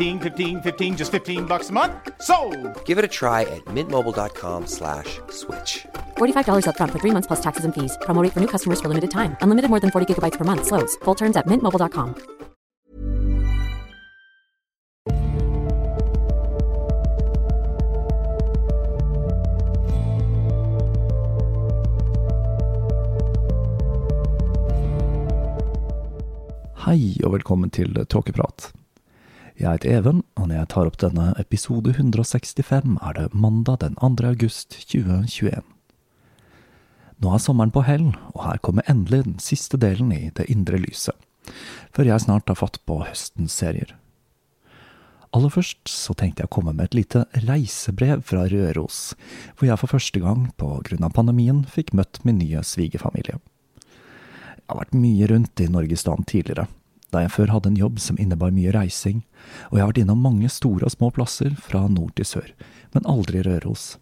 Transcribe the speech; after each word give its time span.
15, 0.00 0.20
15 0.20 0.62
15, 0.62 0.96
just 0.96 1.12
15 1.12 1.44
bucks 1.44 1.68
a 1.68 1.72
month. 1.72 1.92
So, 2.22 2.36
Give 2.86 2.96
it 2.96 3.04
a 3.04 3.08
try 3.08 3.42
at 3.42 3.64
mintmobile.com 3.76 4.66
slash 4.66 5.20
switch. 5.28 5.86
$45 6.16 6.64
upfront 6.68 6.92
for 6.92 7.00
three 7.00 7.12
months 7.16 7.26
plus 7.26 7.42
taxes 7.42 7.64
and 7.66 7.74
fees. 7.74 7.98
Promo 8.06 8.22
rate 8.22 8.32
for 8.32 8.40
new 8.40 8.48
customers 8.54 8.80
for 8.80 8.88
limited 8.88 9.10
time. 9.10 9.36
Unlimited 9.42 9.68
more 9.68 9.80
than 9.80 9.90
40 9.90 10.06
gigabytes 10.14 10.38
per 10.38 10.44
month. 10.44 10.64
Slows. 10.66 10.96
Full 11.04 11.14
terms 11.14 11.36
at 11.36 11.46
mintmobile.com. 11.46 12.14
Hei 26.80 27.20
og 27.24 27.32
velkommen 27.32 27.70
til 27.70 28.06
Tåkeprat. 28.08 28.79
Jeg 29.60 29.76
heter 29.76 29.90
Even, 29.92 30.22
og 30.40 30.46
når 30.48 30.56
jeg 30.56 30.68
tar 30.72 30.88
opp 30.88 30.94
denne 31.02 31.24
episode 31.36 31.92
165, 31.92 32.94
er 32.96 33.16
det 33.18 33.34
mandag 33.36 33.82
den 33.82 33.98
2. 34.00 34.08
august 34.30 34.72
2021. 34.88 35.60
Nå 37.20 37.34
er 37.36 37.42
sommeren 37.44 37.72
på 37.74 37.82
hell, 37.84 38.06
og 38.32 38.40
her 38.46 38.62
kommer 38.64 38.88
endelig 38.88 39.26
den 39.26 39.36
siste 39.36 39.76
delen 39.76 40.14
i 40.16 40.30
Det 40.32 40.48
indre 40.48 40.80
lyset, 40.80 41.12
før 41.92 42.08
jeg 42.08 42.24
snart 42.24 42.48
har 42.48 42.56
fatt 42.56 42.80
på 42.88 43.02
høstens 43.04 43.58
serier. 43.60 43.92
Aller 45.36 45.52
først 45.52 45.92
så 45.92 46.16
tenkte 46.16 46.40
jeg 46.40 46.48
å 46.48 46.56
komme 46.56 46.72
med 46.72 46.88
et 46.88 46.96
lite 47.02 47.26
reisebrev 47.44 48.24
fra 48.24 48.48
Røros, 48.48 49.12
hvor 49.58 49.68
jeg 49.68 49.76
for 49.84 49.92
første 49.92 50.24
gang 50.24 50.48
på 50.56 50.72
grunn 50.88 51.04
av 51.04 51.12
pandemien 51.20 51.66
fikk 51.68 51.92
møtt 51.92 52.24
min 52.24 52.40
nye 52.40 52.64
svigerfamilie. 52.64 53.36
Jeg 53.36 54.68
har 54.72 54.80
vært 54.86 54.96
mye 54.96 55.28
rundt 55.28 55.60
i 55.60 55.68
Norges 55.68 56.08
land 56.08 56.24
tidligere, 56.32 56.64
da 57.10 57.24
jeg 57.24 57.32
før 57.34 57.54
hadde 57.54 57.72
en 57.72 57.80
jobb 57.80 57.98
som 58.02 58.18
innebar 58.20 58.52
mye 58.54 58.72
reising, 58.74 59.24
og 59.70 59.78
jeg 59.78 59.84
har 59.84 59.90
vært 59.92 60.02
innom 60.04 60.22
mange 60.24 60.50
store 60.52 60.86
og 60.86 60.94
små 60.94 61.10
plasser 61.14 61.56
fra 61.58 61.86
nord 61.90 62.14
til 62.18 62.28
sør, 62.28 62.52
men 62.94 63.08
aldri 63.08 63.42
Røros. 63.46 63.96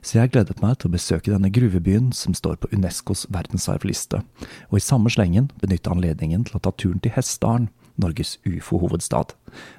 Så 0.00 0.16
jeg 0.16 0.32
gledet 0.32 0.60
meg 0.62 0.78
til 0.78 0.88
å 0.88 0.94
besøke 0.94 1.32
denne 1.32 1.50
gruvebyen 1.52 2.10
som 2.16 2.34
står 2.36 2.60
på 2.60 2.70
Unescos 2.72 3.26
verdensarvliste, 3.32 4.22
og 4.70 4.78
i 4.78 4.84
samme 4.84 5.12
slengen 5.12 5.50
benytte 5.60 5.92
anledningen 5.92 6.46
til 6.48 6.56
å 6.56 6.62
ta 6.64 6.72
turen 6.72 7.02
til 7.02 7.14
Hessdalen, 7.16 7.68
Norges 8.00 8.38
ufo-hovedstad, 8.48 9.34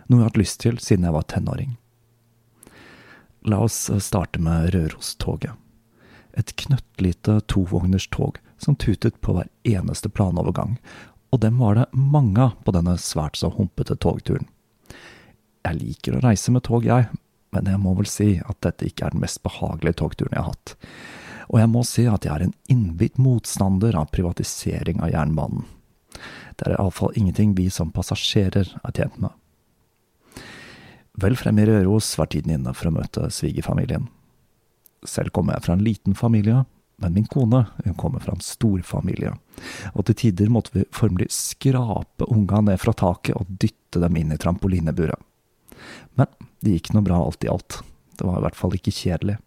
noe 0.10 0.20
jeg 0.20 0.22
har 0.22 0.30
hatt 0.30 0.42
lyst 0.42 0.60
til 0.62 0.78
siden 0.84 1.08
jeg 1.08 1.16
var 1.16 1.26
tenåring. 1.32 1.78
La 3.50 3.64
oss 3.66 3.88
starte 4.06 4.42
med 4.44 4.70
Rørostoget. 4.76 5.58
Et 6.38 6.54
knøttlite 6.62 7.40
tovogners 7.50 8.06
tog 8.14 8.38
som 8.62 8.78
tutet 8.78 9.18
på 9.26 9.34
hver 9.36 9.50
eneste 9.68 10.12
planovergang, 10.14 10.78
og 11.32 11.40
dem 11.40 11.60
var 11.64 11.78
det 11.78 11.90
mange 11.96 12.44
av 12.44 12.58
på 12.66 12.74
denne 12.76 12.98
svært 13.00 13.40
så 13.40 13.52
humpete 13.56 13.96
togturen. 13.96 14.50
Jeg 15.64 15.78
liker 15.78 16.18
å 16.18 16.24
reise 16.26 16.52
med 16.52 16.66
tog, 16.68 16.86
jeg, 16.86 17.08
men 17.56 17.68
jeg 17.68 17.80
må 17.80 17.94
vel 17.96 18.10
si 18.10 18.34
at 18.40 18.60
dette 18.66 18.88
ikke 18.88 19.08
er 19.08 19.16
den 19.16 19.24
mest 19.24 19.42
behagelige 19.46 20.00
togturen 20.02 20.36
jeg 20.36 20.44
har 20.44 20.54
hatt. 20.54 20.76
Og 21.52 21.60
jeg 21.60 21.72
må 21.72 21.84
si 21.88 22.08
at 22.08 22.26
jeg 22.26 22.34
er 22.34 22.46
en 22.48 22.56
innbitt 22.72 23.20
motstander 23.22 23.96
av 24.00 24.12
privatisering 24.16 25.02
av 25.04 25.12
jernbanen. 25.12 25.66
Det 26.60 26.68
er 26.68 26.76
iallfall 26.76 27.16
ingenting 27.18 27.56
vi 27.58 27.70
som 27.74 27.94
passasjerer 27.96 28.74
er 28.82 28.96
tjent 28.96 29.18
med. 29.24 29.32
Vel 31.22 31.36
fremme 31.40 31.64
i 31.64 31.68
Røros 31.68 32.14
var 32.20 32.32
tiden 32.32 32.54
inne 32.56 32.74
for 32.76 32.90
å 32.90 32.96
møte 32.96 33.28
svigerfamilien. 33.34 34.08
Selv 35.08 35.34
kommer 35.36 35.58
jeg 35.58 35.66
fra 35.66 35.76
en 35.76 35.84
liten 35.84 36.16
familie, 36.16 36.64
men 37.02 37.14
min 37.18 37.26
kone 37.26 37.66
hun 37.86 37.98
kommer 37.98 38.22
fra 38.22 38.36
en 38.36 38.44
storfamilie, 38.46 39.34
og 39.94 40.06
til 40.06 40.18
tider 40.22 40.52
måtte 40.54 40.76
vi 40.76 40.86
formelig 40.94 41.32
skrape 41.34 42.28
unga 42.30 42.62
ned 42.70 42.82
fra 42.82 42.94
taket 42.94 43.38
og 43.38 43.50
dytte 43.50 44.02
dem 44.04 44.20
inn 44.22 44.34
i 44.34 44.40
trampolineburet. 44.42 45.18
Men 46.14 46.30
det 46.62 46.78
gikk 46.78 46.92
nå 46.94 47.02
bra 47.06 47.18
alt 47.18 47.44
i 47.46 47.50
alt. 47.50 47.82
Det 48.18 48.28
var 48.28 48.38
i 48.38 48.46
hvert 48.46 48.60
fall 48.60 48.78
ikke 48.78 48.94
kjedelig. 48.94 49.40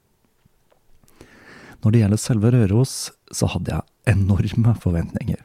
Når 1.84 1.93
det 1.93 2.00
gjelder 2.00 2.20
selve 2.20 2.50
Røros, 2.50 2.94
så 3.31 3.49
hadde 3.52 3.76
jeg 3.76 4.14
enorme 4.17 4.75
forventninger. 4.82 5.38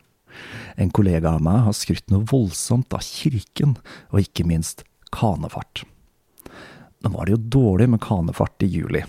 En 0.80 0.92
kollega 0.96 1.36
av 1.36 1.44
meg 1.44 1.66
har 1.66 1.76
skrytt 1.76 2.10
noe 2.10 2.26
voldsomt 2.30 2.96
av 2.96 3.04
kirken, 3.06 3.76
og 4.10 4.24
ikke 4.24 4.48
minst 4.48 4.86
kanefart. 5.14 5.84
Nå 7.04 7.12
var 7.14 7.28
det 7.28 7.36
jo 7.36 7.46
dårlig 7.60 7.90
med 7.92 8.02
kanefart 8.04 8.64
i 8.64 8.72
juli, 8.72 9.04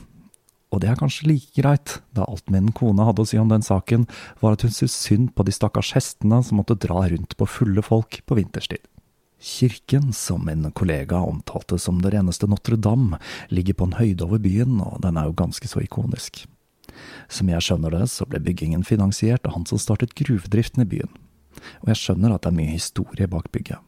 og 0.71 0.83
det 0.83 0.91
er 0.91 0.99
kanskje 1.01 1.27
like 1.27 1.51
greit, 1.57 1.97
da 2.15 2.27
alt 2.31 2.51
min 2.53 2.71
kone 2.77 3.03
hadde 3.07 3.25
å 3.25 3.29
si 3.29 3.39
om 3.41 3.51
den 3.51 3.65
saken, 3.67 4.07
var 4.43 4.55
at 4.55 4.63
hun 4.63 4.71
syntes 4.71 4.95
synd 4.95 5.33
på 5.35 5.47
de 5.47 5.55
stakkars 5.55 5.93
hestene 5.97 6.39
som 6.47 6.61
måtte 6.61 6.79
dra 6.79 7.03
rundt 7.11 7.35
på 7.37 7.49
fulle 7.51 7.83
folk 7.83 8.21
på 8.27 8.39
vinterstid. 8.39 8.87
Kirken, 9.41 10.13
som 10.13 10.45
min 10.47 10.69
kollega 10.77 11.19
omtalte 11.25 11.79
som 11.81 11.99
det 12.05 12.13
reneste 12.15 12.47
Notre-Dame, 12.47 13.19
ligger 13.49 13.75
på 13.75 13.89
en 13.89 13.99
høyde 13.99 14.27
over 14.29 14.39
byen, 14.39 14.79
og 14.85 15.01
den 15.03 15.19
er 15.19 15.31
jo 15.31 15.39
ganske 15.43 15.67
så 15.67 15.83
ikonisk. 15.83 16.45
Som 17.33 17.51
jeg 17.51 17.65
skjønner 17.65 17.97
det, 17.97 18.05
så 18.13 18.29
ble 18.29 18.43
byggingen 18.45 18.85
finansiert 18.87 19.49
av 19.49 19.57
han 19.57 19.67
som 19.67 19.81
startet 19.81 20.15
gruvedriften 20.19 20.85
i 20.85 20.91
byen, 20.93 21.11
og 21.83 21.95
jeg 21.95 22.05
skjønner 22.05 22.37
at 22.37 22.45
det 22.45 22.53
er 22.53 22.61
mye 22.61 22.77
historie 22.77 23.31
bak 23.33 23.51
bygget. 23.51 23.81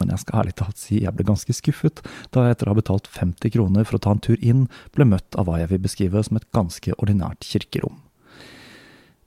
Men 0.00 0.12
jeg 0.12 0.22
skal 0.22 0.42
ærlig 0.42 0.54
talt 0.58 0.80
si 0.80 1.02
jeg 1.02 1.14
ble 1.16 1.26
ganske 1.28 1.54
skuffet 1.56 2.00
da 2.34 2.46
jeg 2.46 2.56
etter 2.56 2.70
å 2.70 2.74
ha 2.74 2.78
betalt 2.78 3.10
50 3.12 3.52
kroner 3.54 3.88
for 3.88 3.98
å 3.98 4.04
ta 4.06 4.14
en 4.14 4.22
tur 4.24 4.38
inn, 4.40 4.64
ble 4.96 5.08
møtt 5.08 5.36
av 5.38 5.48
hva 5.48 5.58
jeg 5.60 5.72
vil 5.74 5.84
beskrive 5.84 6.24
som 6.24 6.38
et 6.40 6.48
ganske 6.56 6.96
ordinært 6.98 7.44
kirkerom. 7.46 8.00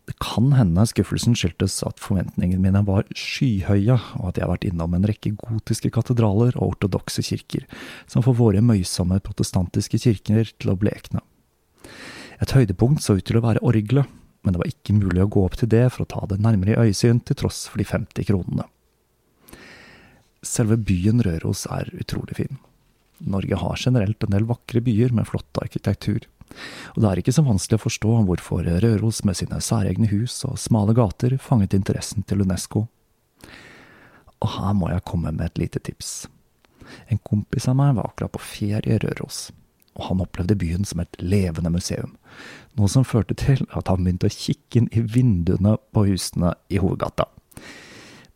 Det 0.05 0.19
kan 0.21 0.51
hende 0.53 0.83
skuffelsen 0.85 1.33
skyldtes 1.37 1.79
at 1.87 2.01
forventningene 2.01 2.61
mine 2.61 2.83
var 2.85 3.07
skyhøye, 3.17 3.95
og 4.19 4.27
at 4.29 4.37
jeg 4.37 4.45
har 4.45 4.51
vært 4.51 4.67
innom 4.67 4.93
en 4.93 5.07
rekke 5.09 5.31
gotiske 5.39 5.89
katedraler 5.95 6.53
og 6.59 6.75
ortodokse 6.75 7.25
kirker, 7.25 7.65
som 8.05 8.25
får 8.25 8.37
våre 8.37 8.61
møysomme 8.61 9.17
protestantiske 9.25 10.03
kirker 10.03 10.51
til 10.53 10.73
å 10.73 10.77
blekne. 10.77 11.23
Et 12.43 12.53
høydepunkt 12.53 13.01
så 13.01 13.17
ut 13.17 13.25
til 13.25 13.39
å 13.39 13.45
være 13.47 13.63
orgelet, 13.65 14.05
men 14.45 14.53
det 14.53 14.61
var 14.61 14.69
ikke 14.69 14.93
mulig 14.99 15.23
å 15.23 15.31
gå 15.31 15.41
opp 15.47 15.57
til 15.57 15.71
det 15.73 15.87
for 15.95 16.05
å 16.05 16.11
ta 16.11 16.21
det 16.29 16.37
nærmere 16.43 16.75
i 16.75 16.85
øyesyn 16.85 17.23
til 17.25 17.39
tross 17.41 17.65
for 17.71 17.81
de 17.81 17.89
50 17.89 18.29
kronene. 18.29 18.67
Selve 20.45 20.77
byen 20.77 21.23
Røros 21.25 21.65
er 21.73 21.89
utrolig 21.97 22.37
fin. 22.37 22.57
Norge 23.25 23.57
har 23.57 23.79
generelt 23.79 24.23
en 24.23 24.35
del 24.35 24.45
vakre 24.47 24.81
byer 24.83 25.13
med 25.15 25.27
flott 25.29 25.61
arkitektur. 25.61 26.27
Og 26.93 27.01
det 27.01 27.09
er 27.09 27.21
ikke 27.21 27.33
så 27.35 27.43
vanskelig 27.45 27.79
å 27.79 27.85
forstå 27.85 28.15
hvorfor 28.27 28.67
Røros 28.83 29.23
med 29.25 29.39
sine 29.39 29.59
særegne 29.63 30.09
hus 30.11 30.37
og 30.47 30.59
smale 30.61 30.93
gater 30.97 31.37
fanget 31.41 31.73
interessen 31.77 32.25
til 32.27 32.45
UNESCO. 32.45 32.85
Og 34.43 34.49
her 34.59 34.75
må 34.77 34.91
jeg 34.91 35.05
komme 35.07 35.33
med 35.33 35.49
et 35.49 35.61
lite 35.63 35.81
tips. 35.81 36.27
En 37.09 37.21
kompis 37.25 37.67
av 37.71 37.77
meg 37.79 37.95
var 37.97 38.11
akkurat 38.11 38.35
på 38.35 38.43
ferie 38.45 38.97
i 38.97 38.99
Røros, 39.01 39.47
og 39.97 40.09
han 40.09 40.21
opplevde 40.21 40.57
byen 40.61 40.85
som 40.85 41.01
et 41.01 41.17
levende 41.23 41.71
museum, 41.73 42.13
noe 42.77 42.91
som 42.91 43.07
førte 43.07 43.37
til 43.39 43.63
at 43.71 43.89
han 43.89 44.03
begynte 44.03 44.29
å 44.29 44.35
kikke 44.35 44.83
inn 44.83 44.91
i 44.93 45.01
vinduene 45.01 45.77
på 45.95 46.05
husene 46.11 46.53
i 46.69 46.81
hovedgata. 46.83 47.25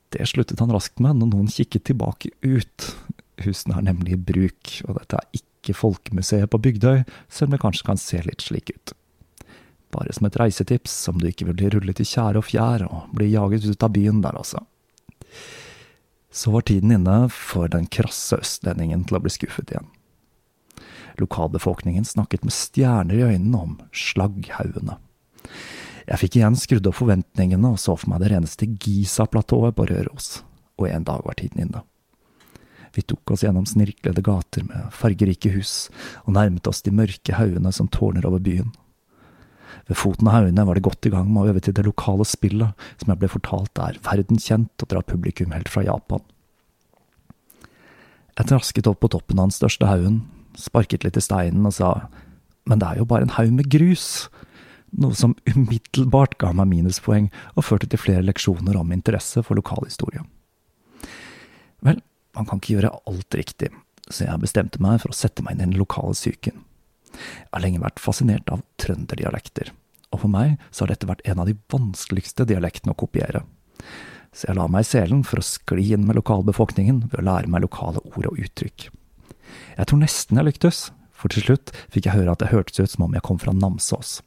Det 0.09 0.25
sluttet 0.25 0.59
han 0.59 0.71
raskt 0.73 1.01
med 1.03 1.19
når 1.19 1.33
noen 1.33 1.51
kikket 1.53 1.85
tilbake 1.89 2.31
ut. 2.41 2.88
Husene 3.45 3.77
er 3.77 3.85
nemlig 3.91 4.15
i 4.15 4.23
bruk, 4.31 4.79
og 4.88 4.97
dette 4.97 5.19
er 5.19 5.41
ikke 5.41 5.75
Folkemuseet 5.77 6.50
på 6.50 6.59
Bygdøy, 6.65 7.03
selv 7.29 7.50
om 7.50 7.56
det 7.56 7.61
kanskje 7.61 7.85
kan 7.88 8.01
se 8.01 8.23
litt 8.25 8.41
slik 8.41 8.71
ut. 8.73 8.95
Bare 9.94 10.13
som 10.13 10.27
et 10.27 10.38
reisetips 10.38 10.95
om 11.09 11.21
du 11.21 11.27
ikke 11.29 11.47
vil 11.50 11.57
bli 11.57 11.69
rullet 11.73 12.01
i 12.01 12.07
tjære 12.07 12.41
og 12.41 12.47
fjær 12.50 12.85
og 12.88 13.13
bli 13.17 13.31
jaget 13.33 13.65
ut 13.69 13.85
av 13.85 13.94
byen 13.94 14.21
der, 14.25 14.38
altså. 14.38 14.63
Så 16.29 16.53
var 16.53 16.65
tiden 16.65 16.94
inne 16.94 17.23
for 17.33 17.69
den 17.73 17.88
krasse 17.89 18.38
østlendingen 18.38 19.07
til 19.09 19.17
å 19.17 19.23
bli 19.23 19.33
skuffet 19.33 19.73
igjen. 19.73 19.89
Lokalbefolkningen 21.19 22.06
snakket 22.06 22.45
med 22.45 22.56
stjerner 22.56 23.17
i 23.17 23.25
øynene 23.33 23.63
om 23.65 23.77
slagghaugene. 23.91 25.00
Jeg 26.09 26.21
fikk 26.23 26.39
igjen 26.39 26.57
skrudd 26.57 26.88
opp 26.89 26.97
forventningene 26.97 27.69
og 27.69 27.77
så 27.81 27.94
for 27.94 28.09
meg 28.09 28.23
det 28.23 28.31
reneste 28.33 28.65
Giza-platået 28.65 29.75
på 29.77 29.85
Røros, 29.91 30.39
og 30.81 30.89
en 30.89 31.06
dag 31.06 31.21
var 31.25 31.38
tiden 31.38 31.67
inne. 31.67 31.83
Vi 32.95 33.03
tok 33.06 33.35
oss 33.35 33.44
gjennom 33.45 33.67
snirklede 33.69 34.23
gater 34.25 34.65
med 34.65 34.89
fargerike 34.95 35.51
hus, 35.53 35.91
og 36.25 36.33
nærmet 36.33 36.65
oss 36.67 36.81
de 36.81 36.94
mørke 36.95 37.35
haugene 37.38 37.69
som 37.75 37.91
tårner 37.94 38.25
over 38.25 38.41
byen. 38.41 38.71
Ved 39.85 40.00
foten 40.01 40.25
av 40.29 40.39
haugene 40.39 40.65
var 40.65 40.77
det 40.77 40.85
godt 40.88 41.06
i 41.06 41.11
gang 41.13 41.29
med 41.29 41.44
å 41.44 41.53
øve 41.53 41.61
til 41.61 41.75
det 41.77 41.85
lokale 41.85 42.25
spillet, 42.25 42.73
som 42.97 43.13
jeg 43.13 43.21
ble 43.21 43.29
fortalt 43.29 43.81
er 43.85 44.01
verdenskjent 44.06 44.81
og 44.81 44.89
drar 44.89 45.06
publikum 45.06 45.53
helt 45.53 45.69
fra 45.69 45.85
Japan. 45.85 46.25
Jeg 48.39 48.50
trasket 48.50 48.89
opp 48.89 49.03
på 49.03 49.11
toppen 49.13 49.38
av 49.38 49.51
den 49.51 49.57
største 49.59 49.85
haugen, 49.85 50.23
sparket 50.57 51.06
litt 51.06 51.19
i 51.19 51.23
steinen 51.23 51.69
og 51.69 51.77
sa 51.77 51.91
men 52.69 52.81
det 52.81 52.85
er 52.85 53.00
jo 53.01 53.07
bare 53.09 53.25
en 53.25 53.33
haug 53.33 53.51
med 53.56 53.69
grus, 53.71 54.29
noe 54.97 55.15
som 55.18 55.36
umiddelbart 55.50 56.38
ga 56.41 56.51
meg 56.56 56.69
minuspoeng 56.71 57.30
og 57.56 57.65
førte 57.65 57.89
til 57.89 58.01
flere 58.01 58.25
leksjoner 58.25 58.77
om 58.80 58.94
interesse 58.95 59.44
for 59.45 59.59
lokalhistorie. 59.59 60.24
Vel, 61.86 62.01
man 62.36 62.47
kan 62.50 62.62
ikke 62.62 62.77
gjøre 62.77 62.95
alt 63.09 63.38
riktig, 63.38 63.71
så 64.09 64.25
jeg 64.25 64.44
bestemte 64.44 64.81
meg 64.83 65.00
for 65.03 65.13
å 65.13 65.18
sette 65.18 65.45
meg 65.45 65.56
inn 65.56 65.63
i 65.63 65.68
den 65.69 65.80
lokale 65.80 66.18
psyken. 66.18 66.65
Jeg 67.13 67.53
har 67.53 67.63
lenge 67.63 67.81
vært 67.83 68.01
fascinert 68.01 68.51
av 68.53 68.63
trønderdialekter, 68.81 69.71
og 70.13 70.24
for 70.24 70.31
meg 70.31 70.57
så 70.69 70.86
har 70.86 70.94
dette 70.94 71.09
vært 71.09 71.25
en 71.30 71.42
av 71.42 71.50
de 71.50 71.57
vanskeligste 71.71 72.47
dialektene 72.50 72.94
å 72.95 73.00
kopiere. 73.00 73.44
Så 74.33 74.50
jeg 74.50 74.59
la 74.59 74.68
meg 74.69 74.85
i 74.85 74.89
selen 74.89 75.24
for 75.25 75.42
å 75.42 75.45
skli 75.45 75.89
inn 75.95 76.06
med 76.06 76.19
lokalbefolkningen 76.19 77.07
ved 77.09 77.19
å 77.21 77.25
lære 77.25 77.50
meg 77.50 77.65
lokale 77.65 78.01
ord 78.13 78.30
og 78.30 78.42
uttrykk. 78.44 78.89
Jeg 79.80 79.89
tror 79.89 80.01
nesten 80.03 80.38
jeg 80.38 80.50
lyktes, 80.51 80.81
for 81.19 81.33
til 81.33 81.47
slutt 81.47 81.74
fikk 81.92 82.07
jeg 82.07 82.15
høre 82.15 82.35
at 82.35 82.44
det 82.44 82.51
hørtes 82.53 82.80
ut 82.80 82.94
som 82.94 83.07
om 83.07 83.15
jeg 83.18 83.25
kom 83.25 83.39
fra 83.42 83.56
Namsos. 83.56 84.19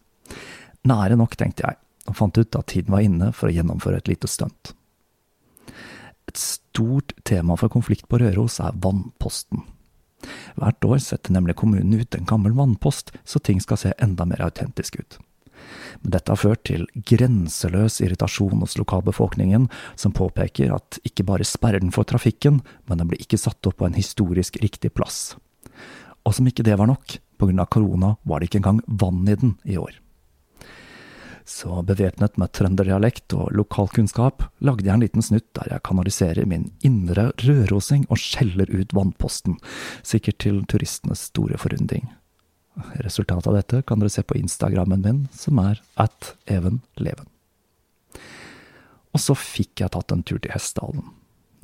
Nære 0.89 1.19
nok, 1.19 1.37
tenkte 1.39 1.67
jeg, 1.67 1.79
og 2.11 2.19
fant 2.19 2.39
ut 2.39 2.59
at 2.59 2.71
tiden 2.73 2.95
var 2.95 3.05
inne 3.07 3.31
for 3.37 3.49
å 3.49 3.55
gjennomføre 3.55 4.03
et 4.03 4.11
lite 4.11 4.31
stunt. 4.31 4.73
Et 6.29 6.39
stort 6.39 7.15
tema 7.29 7.57
for 7.61 7.73
konflikt 7.73 8.09
på 8.11 8.19
Røros 8.23 8.59
er 8.63 8.75
vannposten. 8.83 9.63
Hvert 10.59 10.87
år 10.87 11.01
setter 11.03 11.35
nemlig 11.35 11.57
kommunen 11.59 11.99
ut 11.99 12.15
en 12.15 12.27
gammel 12.29 12.55
vannpost, 12.57 13.11
så 13.25 13.43
ting 13.43 13.61
skal 13.63 13.81
se 13.81 13.95
enda 14.03 14.27
mer 14.29 14.43
autentisk 14.45 15.01
ut. 15.01 15.19
Men 16.03 16.15
dette 16.17 16.33
har 16.33 16.41
ført 16.41 16.65
til 16.67 16.87
grenseløs 17.07 18.01
irritasjon 18.03 18.63
hos 18.65 18.75
lokalbefolkningen, 18.81 19.69
som 19.95 20.15
påpeker 20.17 20.75
at 20.75 20.99
ikke 21.07 21.27
bare 21.29 21.47
sperrer 21.47 21.83
den 21.83 21.95
for 21.95 22.09
trafikken, 22.09 22.61
men 22.91 22.99
den 22.99 23.11
blir 23.11 23.23
ikke 23.23 23.41
satt 23.41 23.63
opp 23.69 23.79
på 23.83 23.89
en 23.89 23.99
historisk 23.99 24.59
riktig 24.63 24.93
plass. 24.97 25.37
Og 26.27 26.35
som 26.37 26.49
ikke 26.49 26.67
det 26.67 26.79
var 26.79 26.91
nok, 26.91 27.19
på 27.39 27.49
grunn 27.49 27.63
av 27.63 27.71
korona 27.75 28.15
var 28.29 28.41
det 28.41 28.51
ikke 28.51 28.63
engang 28.63 28.83
vann 28.87 29.23
i 29.27 29.39
den 29.39 29.57
i 29.67 29.79
år. 29.79 30.02
Så 31.45 31.83
bevæpnet 31.83 32.37
med 32.39 32.53
trønderdialekt 32.55 33.35
og 33.35 33.51
lokalkunnskap 33.57 34.45
lagde 34.63 34.87
jeg 34.87 34.95
en 34.95 35.03
liten 35.03 35.25
snutt 35.25 35.49
der 35.59 35.73
jeg 35.75 35.85
kanaliserer 35.89 36.47
min 36.47 36.69
indre 36.87 37.31
rørosing 37.43 38.05
og 38.09 38.21
skjeller 38.23 38.71
ut 38.71 38.95
vannposten, 38.95 39.59
sikkert 40.07 40.39
til 40.45 40.63
turistenes 40.71 41.27
store 41.33 41.59
forundring. 41.59 42.07
Resultatet 43.05 43.51
av 43.51 43.59
dette 43.59 43.83
kan 43.89 44.01
dere 44.01 44.13
se 44.13 44.23
på 44.25 44.39
Instagrammen 44.39 45.03
min, 45.05 45.25
som 45.35 45.59
er 45.61 45.83
at 46.01 46.35
Even 46.47 46.81
Leven. 46.97 47.27
Og 49.13 49.21
så 49.21 49.37
fikk 49.37 49.83
jeg 49.83 49.93
tatt 49.93 50.15
en 50.15 50.23
tur 50.25 50.39
til 50.39 50.55
Hessdalen, 50.55 51.11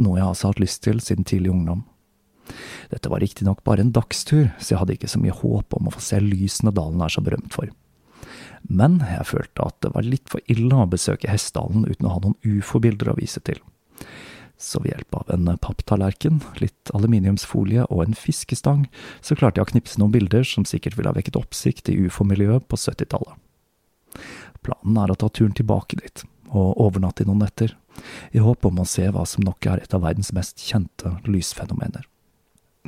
noe 0.03 0.19
jeg 0.19 0.27
altså 0.27 0.49
har 0.49 0.57
hatt 0.57 0.67
lyst 0.67 0.83
til 0.85 1.01
siden 1.01 1.25
tidlig 1.25 1.55
ungdom. 1.55 1.87
Dette 2.91 3.09
var 3.13 3.23
riktignok 3.23 3.63
bare 3.65 3.85
en 3.85 3.95
dagstur, 3.95 4.51
så 4.59 4.75
jeg 4.75 4.81
hadde 4.83 4.99
ikke 4.99 5.11
så 5.13 5.21
mye 5.23 5.37
håp 5.37 5.77
om 5.79 5.89
å 5.89 5.95
få 5.95 6.03
se 6.03 6.21
lysene 6.25 6.75
dalen 6.75 7.01
er 7.05 7.13
så 7.13 7.25
berømt 7.25 7.55
for 7.55 7.71
men 8.63 9.01
jeg 9.05 9.27
følte 9.31 9.67
at 9.67 9.79
det 9.85 9.93
var 9.95 10.07
litt 10.07 10.29
for 10.31 10.45
ille 10.51 10.75
å 10.75 10.89
besøke 10.91 11.31
Hessdalen 11.31 11.87
uten 11.89 12.09
å 12.09 12.15
ha 12.15 12.23
noen 12.25 12.39
ufo-bilder 12.43 13.13
å 13.13 13.19
vise 13.19 13.43
til. 13.45 13.61
Så 14.59 14.81
ved 14.83 14.91
hjelp 14.91 15.15
av 15.21 15.29
en 15.31 15.51
papptallerken, 15.63 16.41
litt 16.59 16.91
aluminiumsfolie 16.97 17.85
og 17.87 18.03
en 18.03 18.17
fiskestang, 18.19 18.89
så 19.23 19.39
klarte 19.39 19.61
jeg 19.61 19.69
å 19.69 19.71
knipse 19.71 20.01
noen 20.03 20.17
bilder 20.17 20.43
som 20.43 20.67
sikkert 20.67 20.99
ville 20.99 21.13
ha 21.13 21.15
vekket 21.15 21.39
oppsikt 21.39 21.93
i 21.93 21.99
ufo-miljøet 22.09 22.67
på 22.67 22.81
70-tallet. 22.81 23.39
Planen 24.67 24.99
er 24.99 25.15
å 25.15 25.19
ta 25.19 25.31
turen 25.31 25.55
tilbake 25.55 26.01
dit, 26.01 26.25
og 26.51 26.75
overnatte 26.83 27.23
i 27.23 27.29
noen 27.29 27.45
netter, 27.45 27.77
i 28.35 28.43
håp 28.43 28.67
om 28.67 28.83
å 28.83 28.89
se 28.89 29.07
hva 29.15 29.25
som 29.27 29.47
nok 29.47 29.71
er 29.71 29.85
et 29.85 29.95
av 29.95 30.03
verdens 30.03 30.33
mest 30.35 30.59
kjente 30.59 31.15
lysfenomener. 31.27 32.07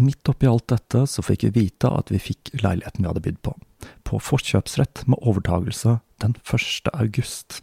Midt 0.00 0.28
oppi 0.30 0.46
alt 0.46 0.68
dette 0.70 1.02
så 1.10 1.24
fikk 1.24 1.48
vi 1.48 1.64
vite 1.64 1.90
at 1.90 2.12
vi 2.12 2.20
fikk 2.22 2.52
leiligheten 2.62 3.02
vi 3.02 3.10
hadde 3.10 3.24
bydd 3.24 3.42
på 3.46 3.56
på 4.10 4.18
forkjøpsrett 4.18 5.04
med 5.06 5.20
overtagelse 5.22 5.98
den 6.22 6.34
1. 6.42 6.90
august. 6.92 7.60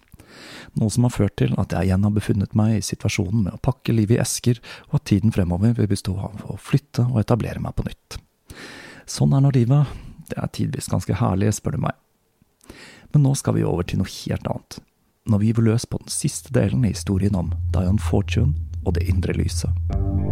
Noe 0.80 0.92
som 0.94 1.08
har 1.08 1.14
ført 1.16 1.38
til 1.42 1.56
at 1.60 1.74
jeg 1.74 1.90
igjen 1.90 2.06
har 2.06 2.14
befunnet 2.16 2.56
meg 2.58 2.78
i 2.78 2.86
situasjonen 2.86 3.48
med 3.48 3.58
å 3.58 3.62
pakke 3.64 3.96
livet 3.96 4.18
i 4.18 4.22
esker, 4.24 4.62
og 4.90 5.00
at 5.00 5.08
tiden 5.12 5.34
fremover 5.36 5.76
vil 5.78 5.90
bestå 5.92 6.16
av 6.30 6.44
å 6.48 6.58
flytte 6.62 7.08
og 7.10 7.22
etablere 7.24 7.64
meg 7.64 7.76
på 7.78 7.88
nytt. 7.88 8.20
Sånn 9.08 9.36
er 9.36 9.44
nå 9.44 9.54
livet. 9.56 9.92
Det 10.28 10.40
er 10.40 10.52
tidvis 10.54 10.92
ganske 10.92 11.20
herlig, 11.20 11.54
spør 11.56 11.78
du 11.78 11.84
meg. 11.88 12.00
Men 13.14 13.24
nå 13.24 13.34
skal 13.40 13.56
vi 13.58 13.68
over 13.68 13.88
til 13.88 14.02
noe 14.02 14.12
helt 14.12 14.48
annet. 14.48 14.80
Når 15.28 15.44
vi 15.44 15.52
vil 15.56 15.72
løs 15.72 15.88
på 15.88 16.00
den 16.00 16.12
siste 16.12 16.54
delen 16.56 16.86
i 16.88 16.94
historien 16.96 17.36
om 17.36 17.52
Dion 17.76 18.00
Fortune 18.00 18.56
og 18.86 18.96
det 18.96 19.08
indre 19.12 19.36
lyset. 19.36 20.27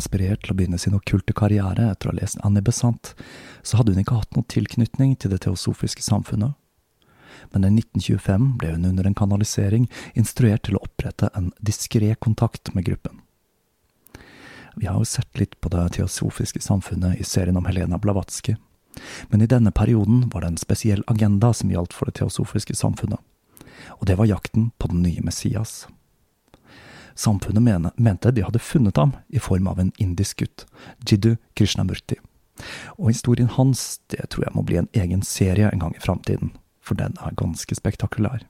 Inspirert 0.00 0.42
til 0.44 0.54
å 0.54 0.58
begynne 0.58 0.80
sin 0.80 0.96
okkulte 0.96 1.36
karriere 1.36 1.90
etter 1.92 2.08
å 2.08 2.14
ha 2.14 2.18
lest 2.18 2.40
Annie 2.46 2.64
Besant, 2.64 3.12
så 3.62 3.78
hadde 3.78 3.94
hun 3.94 4.02
ikke 4.02 4.18
hatt 4.18 4.32
noen 4.34 4.48
tilknytning 4.50 5.14
til 5.20 5.34
det 5.34 5.42
teosofiske 5.44 6.02
samfunnet, 6.04 6.56
men 7.52 7.64
i 7.64 7.70
1925 7.72 8.48
ble 8.60 8.72
hun 8.74 8.88
under 8.88 9.06
en 9.06 9.16
kanalisering 9.16 9.86
instruert 10.18 10.64
til 10.66 10.76
å 10.76 10.84
opprette 10.84 11.30
en 11.36 11.52
diskré 11.64 12.14
kontakt 12.18 12.72
med 12.74 12.88
gruppen. 12.88 13.22
Vi 14.76 14.86
har 14.86 14.98
jo 14.98 15.08
sett 15.08 15.38
litt 15.38 15.56
på 15.60 15.70
det 15.72 15.86
teosofiske 15.96 16.62
samfunnet 16.62 17.20
i 17.20 17.26
serien 17.26 17.58
om 17.58 17.66
Helena 17.68 17.98
Blavatsky, 17.98 18.56
men 19.30 19.42
i 19.42 19.48
denne 19.50 19.72
perioden 19.74 20.26
var 20.32 20.42
det 20.42 20.54
en 20.54 20.60
spesiell 20.60 21.04
agenda 21.10 21.52
som 21.54 21.70
gjaldt 21.70 21.94
for 21.94 22.10
det 22.10 22.18
teosofiske 22.20 22.76
samfunnet, 22.78 23.20
og 23.98 24.06
det 24.06 24.18
var 24.18 24.30
jakten 24.30 24.70
på 24.78 24.90
den 24.92 25.02
nye 25.06 25.22
Messias. 25.24 25.86
Samfunnet 27.14 27.92
mente 27.96 28.30
de 28.30 28.44
hadde 28.46 28.62
funnet 28.62 28.96
ham 28.96 29.14
i 29.28 29.42
form 29.42 29.68
av 29.70 29.80
en 29.80 29.92
indisk 29.98 30.44
gutt, 30.44 30.66
Jiddu 31.06 31.36
Krishnamurti. 31.58 32.18
Og 32.98 33.10
historien 33.10 33.50
hans, 33.56 34.00
det 34.12 34.28
tror 34.30 34.46
jeg 34.46 34.56
må 34.56 34.64
bli 34.66 34.80
en 34.80 34.90
egen 34.96 35.22
serie 35.26 35.70
en 35.70 35.82
gang 35.82 35.96
i 35.96 36.02
framtiden, 36.02 36.52
for 36.84 36.98
den 36.98 37.16
er 37.24 37.36
ganske 37.38 37.76
spektakulær. 37.76 38.44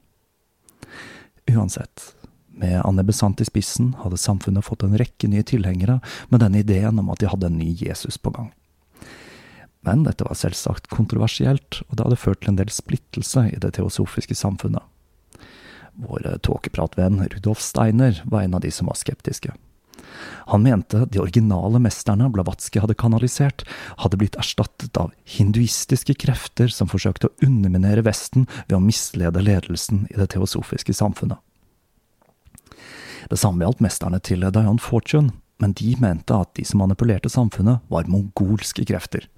Uansett, 1.51 2.15
med 2.61 2.83
Anne 2.85 3.05
Besant 3.07 3.41
i 3.41 3.47
spissen 3.47 3.95
hadde 4.03 4.19
samfunnet 4.21 4.67
fått 4.67 4.83
en 4.85 4.99
rekke 4.99 5.31
nye 5.31 5.47
tilhengere 5.47 6.01
med 6.29 6.43
denne 6.43 6.61
ideen 6.61 6.99
om 7.01 7.11
at 7.13 7.23
de 7.23 7.31
hadde 7.31 7.49
en 7.49 7.61
ny 7.61 7.71
Jesus 7.79 8.19
på 8.19 8.33
gang. 8.35 8.51
Men 9.87 10.05
dette 10.05 10.27
var 10.27 10.37
selvsagt 10.37 10.91
kontroversielt, 10.93 11.81
og 11.89 11.97
det 11.97 12.05
hadde 12.05 12.21
ført 12.21 12.43
til 12.43 12.53
en 12.53 12.59
del 12.59 12.73
splittelse 12.75 13.47
i 13.49 13.61
det 13.63 13.73
teosofiske 13.79 14.37
samfunnet. 14.37 14.85
Vår 16.01 16.39
tåkepratvenn 16.43 17.29
Rudolf 17.29 17.61
Steiner 17.61 18.23
var 18.25 18.43
en 18.43 18.55
av 18.55 18.61
de 18.65 18.71
som 18.71 18.89
var 18.89 18.97
skeptiske. 18.97 19.53
Han 20.51 20.63
mente 20.63 21.05
de 21.07 21.21
originale 21.21 21.79
mesterne 21.79 22.31
Blavatsky 22.33 22.81
hadde 22.81 22.97
kanalisert, 22.99 23.65
hadde 24.01 24.19
blitt 24.21 24.39
erstattet 24.41 24.97
av 24.97 25.13
hinduistiske 25.25 26.17
krefter 26.25 26.73
som 26.73 26.89
forsøkte 26.91 27.29
å 27.29 27.47
underminere 27.47 28.05
Vesten 28.07 28.49
ved 28.67 28.79
å 28.79 28.83
mislede 28.85 29.45
ledelsen 29.45 30.07
i 30.11 30.17
det 30.19 30.31
teosofiske 30.35 30.97
samfunnet. 30.97 31.39
Det 33.31 33.39
samme 33.39 33.63
gjaldt 33.67 33.85
mesterne 33.85 34.19
til 34.25 34.43
Diane 34.49 34.81
Fortune, 34.83 35.35
men 35.61 35.77
de 35.77 35.93
mente 36.01 36.35
at 36.35 36.55
de 36.57 36.65
som 36.65 36.81
manipulerte 36.81 37.31
samfunnet, 37.31 37.85
var 37.93 38.09
mongolske 38.11 38.87
krefter. 38.89 39.29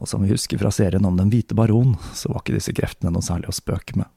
Og 0.00 0.08
som 0.08 0.24
vi 0.24 0.32
husker 0.32 0.58
fra 0.58 0.72
serien 0.72 1.04
om 1.06 1.20
Den 1.20 1.30
hvite 1.30 1.54
baron, 1.54 1.94
så 2.16 2.32
var 2.32 2.40
ikke 2.40 2.56
disse 2.56 2.72
kreftene 2.74 3.12
noe 3.12 3.22
særlig 3.22 3.52
å 3.52 3.54
spøke 3.60 4.00
med. 4.00 4.08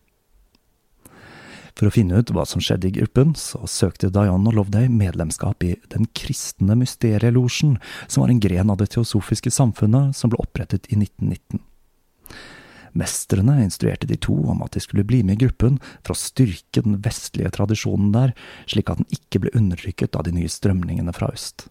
For 1.75 1.89
å 1.89 1.91
finne 1.91 2.21
ut 2.21 2.31
hva 2.31 2.45
som 2.47 2.63
skjedde 2.63 2.87
i 2.87 2.95
gruppen, 2.95 3.33
så 3.35 3.59
søkte 3.67 4.07
Diane 4.13 4.47
og 4.47 4.55
Loveday 4.55 4.87
medlemskap 4.87 5.63
i 5.67 5.73
Den 5.91 6.07
kristne 6.15 6.77
mysterielosjen, 6.79 7.75
som 8.07 8.23
var 8.23 8.31
en 8.31 8.39
gren 8.39 8.71
av 8.71 8.79
det 8.79 8.93
teosofiske 8.95 9.51
samfunnet 9.51 10.15
som 10.15 10.31
ble 10.31 10.39
opprettet 10.39 10.87
i 10.87 10.99
1919. 11.01 11.59
Mestrene 12.95 13.57
instruerte 13.59 14.07
de 14.07 14.15
to 14.23 14.37
om 14.53 14.61
at 14.63 14.71
de 14.71 14.79
skulle 14.79 15.03
bli 15.03 15.19
med 15.27 15.35
i 15.35 15.43
gruppen 15.43 15.81
for 15.97 16.13
å 16.13 16.19
styrke 16.19 16.79
den 16.85 17.01
vestlige 17.03 17.51
tradisjonen 17.57 18.13
der, 18.15 18.31
slik 18.71 18.87
at 18.91 19.01
den 19.01 19.11
ikke 19.11 19.43
ble 19.43 19.51
undertrykket 19.59 20.15
av 20.15 20.23
de 20.29 20.31
nye 20.37 20.51
strømningene 20.51 21.11
fra 21.15 21.27
øst. 21.35 21.67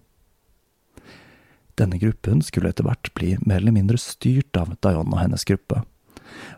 Denne 1.81 1.97
gruppen 1.99 2.45
skulle 2.45 2.71
etter 2.71 2.85
hvert 2.87 3.09
bli 3.17 3.33
mer 3.41 3.63
eller 3.63 3.75
mindre 3.75 3.99
styrt 3.99 4.53
av 4.61 4.77
Dayon 4.85 5.17
og 5.17 5.23
hennes 5.23 5.49
gruppe, 5.49 5.81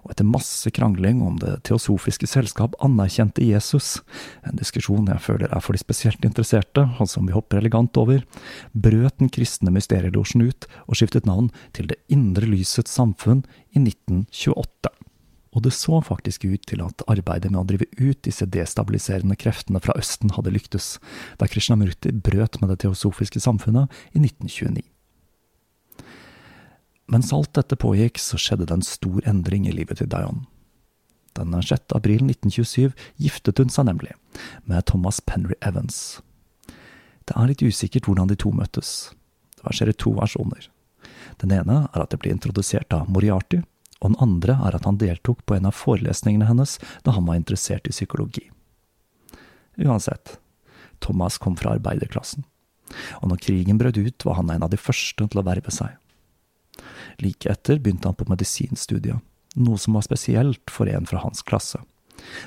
og 0.05 0.13
etter 0.13 0.29
masse 0.29 0.71
krangling 0.75 1.23
om 1.25 1.39
Det 1.43 1.53
teosofiske 1.69 2.29
selskap 2.31 2.77
anerkjente 2.85 3.45
Jesus, 3.45 4.01
en 4.47 4.59
diskusjon 4.59 5.09
jeg 5.11 5.23
føler 5.23 5.53
er 5.53 5.63
for 5.65 5.77
de 5.77 5.83
spesielt 5.83 6.25
interesserte, 6.25 6.87
og 6.99 7.11
som 7.11 7.29
vi 7.29 7.37
hopper 7.37 7.61
elegant 7.61 7.97
over, 8.01 8.25
brøt 8.73 9.19
den 9.21 9.33
kristne 9.33 9.73
mysterielosjen 9.75 10.47
ut 10.47 10.69
og 10.87 10.99
skiftet 10.99 11.27
navn 11.29 11.51
til 11.77 11.89
Det 11.91 12.01
indre 12.09 12.47
lysets 12.49 12.93
samfunn 12.93 13.45
i 13.75 13.83
1928. 13.83 14.93
Og 15.57 15.63
det 15.65 15.73
så 15.73 16.03
faktisk 16.05 16.45
ut 16.45 16.67
til 16.69 16.83
at 16.85 17.05
arbeidet 17.09 17.49
med 17.51 17.63
å 17.63 17.69
drive 17.69 17.89
ut 17.97 18.21
disse 18.27 18.45
destabiliserende 18.45 19.39
kreftene 19.41 19.81
fra 19.81 19.97
Østen 19.97 20.35
hadde 20.37 20.53
lyktes, 20.53 20.99
da 21.41 21.49
Krishnamurti 21.49 22.13
brøt 22.13 22.61
med 22.61 22.75
det 22.75 22.83
teosofiske 22.85 23.41
samfunnet 23.41 23.89
i 24.13 24.21
1929. 24.21 24.85
Mens 27.07 27.33
alt 27.33 27.53
dette 27.55 27.79
pågikk, 27.79 28.19
så 28.19 28.39
skjedde 28.41 28.67
det 28.67 28.75
en 28.75 28.87
stor 28.87 29.23
endring 29.31 29.67
i 29.69 29.75
livet 29.75 30.01
til 30.01 30.11
Dion. 30.11 30.45
Den 31.37 31.53
6. 31.53 31.93
april 31.95 32.25
1927 32.25 32.95
giftet 33.23 33.61
hun 33.61 33.71
seg 33.71 33.87
nemlig, 33.91 34.15
med 34.65 34.87
Thomas 34.89 35.21
Penry 35.21 35.55
Evans. 35.61 36.21
Det 37.27 37.37
er 37.37 37.51
litt 37.51 37.63
usikkert 37.63 38.09
hvordan 38.09 38.31
de 38.31 38.39
to 38.39 38.51
møttes. 38.55 39.13
Det 39.59 39.67
verserer 39.67 39.97
to 39.99 40.15
versjoner. 40.17 40.71
Den 41.43 41.53
ene 41.53 41.85
er 41.93 42.03
at 42.03 42.13
det 42.15 42.21
ble 42.23 42.33
introdusert 42.33 42.95
av 42.97 43.11
Moriarty, 43.13 43.61
og 44.01 44.13
den 44.13 44.21
andre 44.23 44.57
er 44.67 44.77
at 44.77 44.87
han 44.89 44.99
deltok 45.01 45.45
på 45.47 45.57
en 45.57 45.69
av 45.69 45.77
forelesningene 45.77 46.49
hennes 46.49 46.77
da 47.05 47.15
han 47.17 47.27
var 47.29 47.39
interessert 47.39 47.89
i 47.89 47.95
psykologi. 47.95 48.47
Uansett, 49.77 50.39
Thomas 51.05 51.37
kom 51.39 51.57
fra 51.61 51.75
arbeiderklassen, 51.77 52.47
og 53.21 53.31
når 53.31 53.43
krigen 53.45 53.81
brøt 53.81 53.99
ut, 54.01 54.25
var 54.25 54.41
han 54.41 54.53
en 54.55 54.65
av 54.65 54.73
de 54.73 54.81
første 54.81 55.27
til 55.27 55.43
å 55.43 55.47
verve 55.47 55.75
seg. 55.75 55.93
Like 57.23 57.49
etter 57.51 57.79
begynte 57.81 58.09
han 58.11 58.19
på 58.19 58.29
medisinstudiet, 58.29 59.23
noe 59.57 59.81
som 59.81 59.97
var 59.97 60.05
spesielt 60.05 60.73
for 60.73 60.91
en 60.91 61.09
fra 61.09 61.23
hans 61.23 61.43
klasse, 61.47 61.81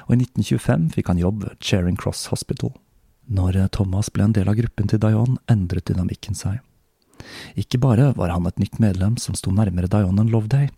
og 0.08 0.14
i 0.14 0.20
1925 0.22 0.90
fikk 0.96 1.12
han 1.12 1.22
jobb 1.22 1.44
ved 1.46 1.58
Charing 1.64 1.98
Cross 1.98 2.28
Hospital. 2.34 2.74
Når 3.30 3.60
Thomas 3.76 4.10
ble 4.14 4.26
en 4.26 4.34
del 4.34 4.50
av 4.50 4.58
gruppen 4.58 4.90
til 4.90 5.02
Dion, 5.02 5.38
endret 5.50 5.90
dynamikken 5.90 6.38
seg. 6.38 6.62
Ikke 7.60 7.80
bare 7.82 8.14
var 8.18 8.32
han 8.34 8.48
et 8.48 8.60
nytt 8.62 8.80
medlem 8.82 9.18
som 9.22 9.36
sto 9.38 9.52
nærmere 9.54 9.90
Dion 9.92 10.22
enn 10.22 10.32
Loveday, 10.32 10.70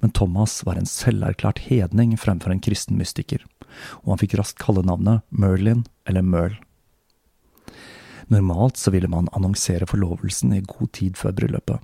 men 0.00 0.14
Thomas 0.14 0.60
var 0.66 0.78
en 0.78 0.88
selverklært 0.88 1.66
hedning 1.68 2.14
fremfor 2.20 2.54
en 2.54 2.62
kristen 2.64 2.98
mystiker, 3.00 3.42
og 4.04 4.14
han 4.14 4.22
fikk 4.22 4.38
raskt 4.38 4.60
kallenavnet 4.62 5.24
Merlin 5.28 5.84
eller 6.08 6.24
Merle. 6.24 6.62
Normalt 8.28 8.76
så 8.76 8.92
ville 8.92 9.08
man 9.08 9.30
annonsere 9.32 9.88
forlovelsen 9.88 10.52
i 10.52 10.64
god 10.64 10.90
tid 10.92 11.16
før 11.16 11.32
bryllupet, 11.36 11.80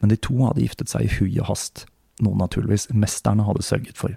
men 0.00 0.12
de 0.12 0.18
to 0.20 0.36
hadde 0.42 0.62
giftet 0.64 0.92
seg 0.92 1.06
i 1.06 1.12
hui 1.18 1.32
og 1.40 1.50
hast, 1.50 1.86
noe 2.24 2.38
naturligvis 2.38 2.88
mesterne 2.94 3.46
hadde 3.46 3.64
sørget 3.66 3.98
for. 3.98 4.14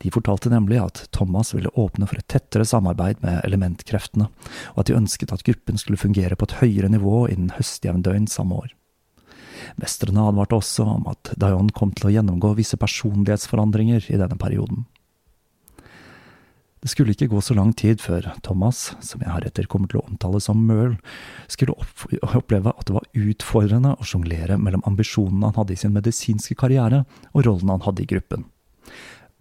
De 0.00 0.12
fortalte 0.12 0.50
nemlig 0.52 0.78
at 0.80 1.02
Thomas 1.12 1.52
ville 1.54 1.72
åpne 1.76 2.08
for 2.08 2.20
et 2.20 2.28
tettere 2.32 2.64
samarbeid 2.68 3.20
med 3.24 3.42
elementkreftene, 3.44 4.28
og 4.74 4.80
at 4.80 4.88
de 4.88 4.96
ønsket 4.96 5.34
at 5.34 5.44
gruppen 5.46 5.80
skulle 5.80 6.00
fungere 6.00 6.38
på 6.38 6.48
et 6.48 6.58
høyere 6.62 6.90
nivå 6.92 7.26
innen 7.32 7.52
høstjevndøgn 7.56 8.28
samme 8.30 8.62
år. 8.62 8.74
Mestrene 9.80 10.28
advarte 10.28 10.56
også 10.56 10.86
om 10.96 11.08
at 11.10 11.32
Dion 11.40 11.72
kom 11.74 11.92
til 11.96 12.10
å 12.10 12.14
gjennomgå 12.14 12.54
visse 12.58 12.78
personlighetsforandringer 12.80 14.08
i 14.12 14.20
denne 14.20 14.38
perioden. 14.40 14.84
Det 16.84 16.90
skulle 16.92 17.14
ikke 17.16 17.30
gå 17.32 17.40
så 17.42 17.54
lang 17.56 17.72
tid 17.74 18.02
før 18.04 18.28
Thomas, 18.44 18.92
som 19.02 19.22
jeg 19.24 19.32
heretter 19.32 19.68
kommer 19.70 19.88
til 19.90 20.02
å 20.02 20.06
omtale 20.06 20.40
som 20.44 20.60
Merle, 20.68 20.98
skulle 21.50 21.74
oppleve 22.36 22.74
at 22.74 22.86
det 22.86 22.98
var 22.98 23.08
utfordrende 23.16 23.94
å 23.96 24.06
sjonglere 24.06 24.58
mellom 24.60 24.84
ambisjonene 24.86 25.48
han 25.48 25.56
hadde 25.56 25.74
i 25.74 25.80
sin 25.80 25.96
medisinske 25.96 26.58
karriere, 26.60 27.04
og 27.32 27.48
rollen 27.48 27.72
han 27.72 27.86
hadde 27.86 28.04
i 28.04 28.10
gruppen. 28.12 28.44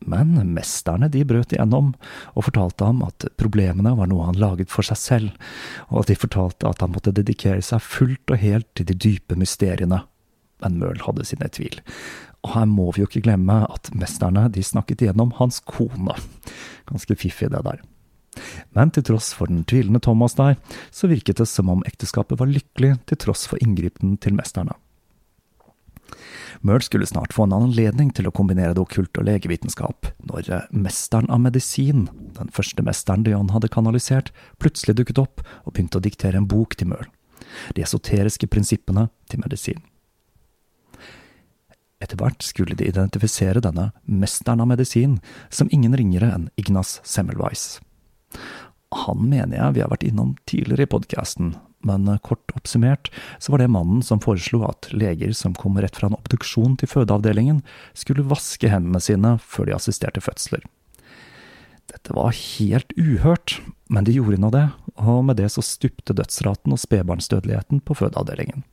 Men 0.05 0.35
mesterne 0.53 1.07
de 1.11 1.23
brøt 1.27 1.53
igjennom, 1.55 1.93
og 2.35 2.47
fortalte 2.47 2.87
ham 2.87 3.03
at 3.05 3.27
problemene 3.39 3.95
var 3.97 4.09
noe 4.11 4.27
han 4.27 4.39
laget 4.39 4.71
for 4.71 4.85
seg 4.85 4.99
selv, 4.99 5.47
og 5.89 6.03
at 6.03 6.11
de 6.11 6.19
fortalte 6.19 6.69
at 6.69 6.83
han 6.83 6.93
måtte 6.95 7.15
dedikere 7.15 7.63
seg 7.63 7.83
fullt 7.83 8.31
og 8.31 8.41
helt 8.41 8.67
til 8.77 8.89
de 8.89 8.97
dype 9.07 9.37
mysteriene. 9.39 10.03
Men 10.63 10.79
Merle 10.79 11.03
hadde 11.03 11.27
sine 11.27 11.49
tvil, 11.51 11.81
og 12.45 12.53
her 12.53 12.67
må 12.69 12.91
vi 12.93 13.01
jo 13.03 13.09
ikke 13.09 13.23
glemme 13.25 13.63
at 13.65 13.89
mesterne 13.97 14.45
de 14.53 14.63
snakket 14.63 15.03
igjennom 15.03 15.33
hans 15.39 15.61
kone. 15.65 16.15
Ganske 16.89 17.17
fiffig, 17.19 17.51
det 17.51 17.63
der. 17.65 17.83
Men 18.75 18.91
til 18.91 19.05
tross 19.07 19.31
for 19.35 19.51
den 19.51 19.63
tvilende 19.67 20.01
Thomas 20.03 20.35
der, 20.35 20.57
så 20.91 21.07
virket 21.07 21.39
det 21.39 21.47
som 21.49 21.69
om 21.71 21.83
ekteskapet 21.87 22.39
var 22.39 22.51
lykkelig 22.51 22.97
til 23.07 23.21
tross 23.23 23.45
for 23.47 23.61
inngripen 23.63 24.17
til 24.21 24.35
mesterne. 24.35 24.75
Merle 26.65 26.85
skulle 26.85 27.07
snart 27.07 27.33
få 27.35 27.45
en 27.45 27.55
anledning 27.55 28.11
til 28.15 28.27
å 28.29 28.33
kombinere 28.33 28.73
det 28.75 28.81
okkulte 28.81 29.21
og 29.21 29.27
legevitenskap, 29.27 30.09
når 30.29 30.51
eh, 30.51 30.69
mesteren 30.71 31.29
av 31.33 31.41
medisin, 31.43 32.07
den 32.37 32.51
første 32.53 32.85
mesteren 32.85 33.25
Dion 33.25 33.51
hadde 33.53 33.71
kanalisert, 33.73 34.31
plutselig 34.61 34.97
dukket 34.99 35.21
opp 35.21 35.43
og 35.63 35.73
begynte 35.73 35.99
å 35.99 36.05
diktere 36.05 36.41
en 36.41 36.49
bok 36.49 36.77
til 36.79 36.91
Merle. 36.93 37.11
De 37.77 37.83
esoteriske 37.85 38.49
prinsippene 38.51 39.09
til 39.29 39.43
medisin. 39.43 39.83
Etter 42.03 42.19
hvert 42.19 42.43
skulle 42.43 42.75
de 42.75 42.87
identifisere 42.89 43.61
denne 43.63 43.89
mesteren 44.03 44.63
av 44.63 44.67
medisin 44.71 45.19
som 45.49 45.71
ingen 45.71 45.95
ringere 45.95 46.33
enn 46.35 46.49
Ignas 46.59 46.99
Semmelweis. 47.07 47.79
Han 49.05 49.23
mener 49.29 49.57
jeg 49.57 49.77
vi 49.77 49.83
har 49.83 49.91
vært 49.91 50.05
innom 50.07 50.35
tidligere 50.47 50.85
i 50.85 50.91
podkasten, 50.91 51.55
men 51.85 52.09
kort 52.25 52.51
oppsummert 52.57 53.11
så 53.39 53.53
var 53.53 53.61
det 53.61 53.71
mannen 53.71 54.03
som 54.03 54.21
foreslo 54.23 54.63
at 54.67 54.89
leger 54.91 55.33
som 55.37 55.55
kom 55.57 55.79
rett 55.79 55.95
fra 55.97 56.09
en 56.09 56.17
obduksjon 56.17 56.75
til 56.81 56.91
fødeavdelingen, 56.91 57.61
skulle 57.93 58.27
vaske 58.27 58.71
hendene 58.71 59.01
sine 59.03 59.35
før 59.43 59.69
de 59.69 59.77
assisterte 59.77 60.23
fødsler. 60.23 60.65
Dette 61.91 62.15
var 62.17 62.33
helt 62.33 62.95
uhørt, 62.97 63.59
men 63.93 64.07
de 64.07 64.15
gjorde 64.17 64.41
nå 64.41 64.49
det, 64.53 64.67
og 64.97 65.25
med 65.27 65.37
det 65.37 65.51
så 65.53 65.63
stupte 65.63 66.15
dødsraten 66.17 66.73
og 66.73 66.81
spedbarnsdødeligheten 66.81 67.83
på 67.85 67.97
fødeavdelingen. 68.01 68.65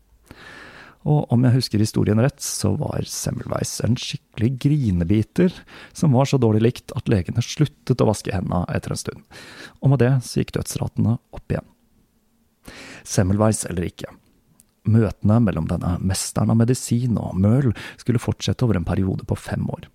Og 1.08 1.32
om 1.34 1.44
jeg 1.46 1.56
husker 1.56 1.82
historien 1.82 2.20
rett, 2.22 2.38
så 2.42 2.72
var 2.78 3.06
Semmelweis 3.10 3.74
en 3.82 3.96
skikkelig 3.98 4.52
grinebiter, 4.62 5.54
som 5.92 6.14
var 6.14 6.30
så 6.30 6.38
dårlig 6.38 6.62
likt 6.62 6.94
at 6.98 7.10
legene 7.10 7.42
sluttet 7.42 8.02
å 8.02 8.08
vaske 8.08 8.34
hendene 8.34 8.62
etter 8.70 8.94
en 8.94 9.00
stund. 9.00 9.22
Og 9.82 9.92
med 9.92 10.02
det 10.04 10.12
så 10.26 10.42
gikk 10.42 10.54
dødsratene 10.58 11.16
opp 11.34 11.54
igjen. 11.54 11.66
Semmelweis 13.02 13.64
eller 13.66 13.88
ikke. 13.88 14.12
Møtene 14.86 15.38
mellom 15.42 15.66
denne 15.70 15.96
mesteren 16.02 16.50
av 16.50 16.58
medisin 16.58 17.18
og 17.18 17.34
Møhl 17.38 17.70
skulle 18.00 18.22
fortsette 18.22 18.66
over 18.66 18.78
en 18.78 18.86
periode 18.86 19.26
på 19.26 19.38
fem 19.38 19.66
år. 19.70 19.88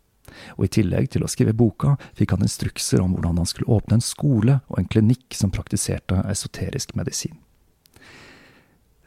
Og 0.59 0.67
i 0.67 0.71
tillegg 0.79 1.09
til 1.13 1.23
å 1.23 1.31
skrive 1.31 1.55
boka, 1.57 1.95
fikk 2.15 2.35
han 2.35 2.45
instrukser 2.45 3.01
om 3.03 3.15
hvordan 3.15 3.39
han 3.41 3.49
skulle 3.49 3.71
åpne 3.73 3.97
en 3.97 4.05
skole 4.05 4.59
og 4.67 4.79
en 4.79 4.89
klinikk 4.91 5.35
som 5.35 5.51
praktiserte 5.55 6.19
esoterisk 6.31 6.95
medisin. 6.99 7.39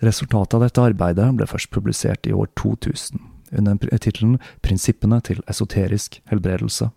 Resultatet 0.01 0.57
av 0.57 0.65
dette 0.65 0.81
arbeidet 0.83 1.29
ble 1.37 1.47
først 1.49 1.71
publisert 1.75 2.27
i 2.27 2.33
år 2.33 2.49
2000, 2.57 3.21
under 3.61 3.99
tittelen 4.01 4.39
Prinsippene 4.65 5.21
til 5.27 5.43
esoterisk 5.51 6.21
helbredelse. 6.31 6.89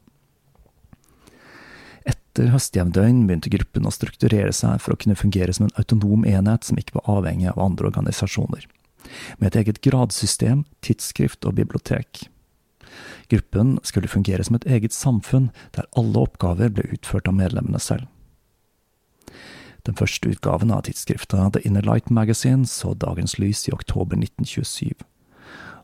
Etter 2.07 2.50
høstjevndøgn 2.53 3.25
begynte 3.27 3.51
gruppen 3.51 3.88
å 3.88 3.93
strukturere 3.93 4.53
seg 4.55 4.79
for 4.83 4.95
å 4.95 5.00
kunne 5.00 5.19
fungere 5.19 5.53
som 5.55 5.67
en 5.67 5.75
autonom 5.79 6.24
enhet 6.27 6.67
som 6.67 6.79
ikke 6.79 6.98
var 7.00 7.19
avhengig 7.19 7.51
av 7.51 7.60
andre 7.62 7.91
organisasjoner, 7.91 8.65
med 9.38 9.51
et 9.51 9.60
eget 9.63 9.83
gradssystem, 9.83 10.63
tidsskrift 10.81 11.45
og 11.45 11.60
bibliotek. 11.60 12.25
Gruppen 13.31 13.77
skulle 13.83 14.12
fungere 14.12 14.43
som 14.48 14.55
et 14.55 14.67
eget 14.69 14.95
samfunn, 14.95 15.51
der 15.75 15.88
alle 16.00 16.24
oppgaver 16.24 16.72
ble 16.72 16.88
utført 16.95 17.27
av 17.27 17.36
medlemmene 17.36 17.81
selv. 17.81 18.07
Den 19.83 19.97
første 19.99 20.31
utgaven 20.31 20.71
av 20.71 20.85
tidsskriftet 20.87 21.57
The 21.57 21.61
Inner 21.67 21.83
Light 21.83 22.09
Magazine 22.09 22.67
så 22.69 22.93
dagens 22.95 23.35
lys 23.39 23.65
i 23.67 23.73
oktober 23.75 24.15
1927, 24.15 24.93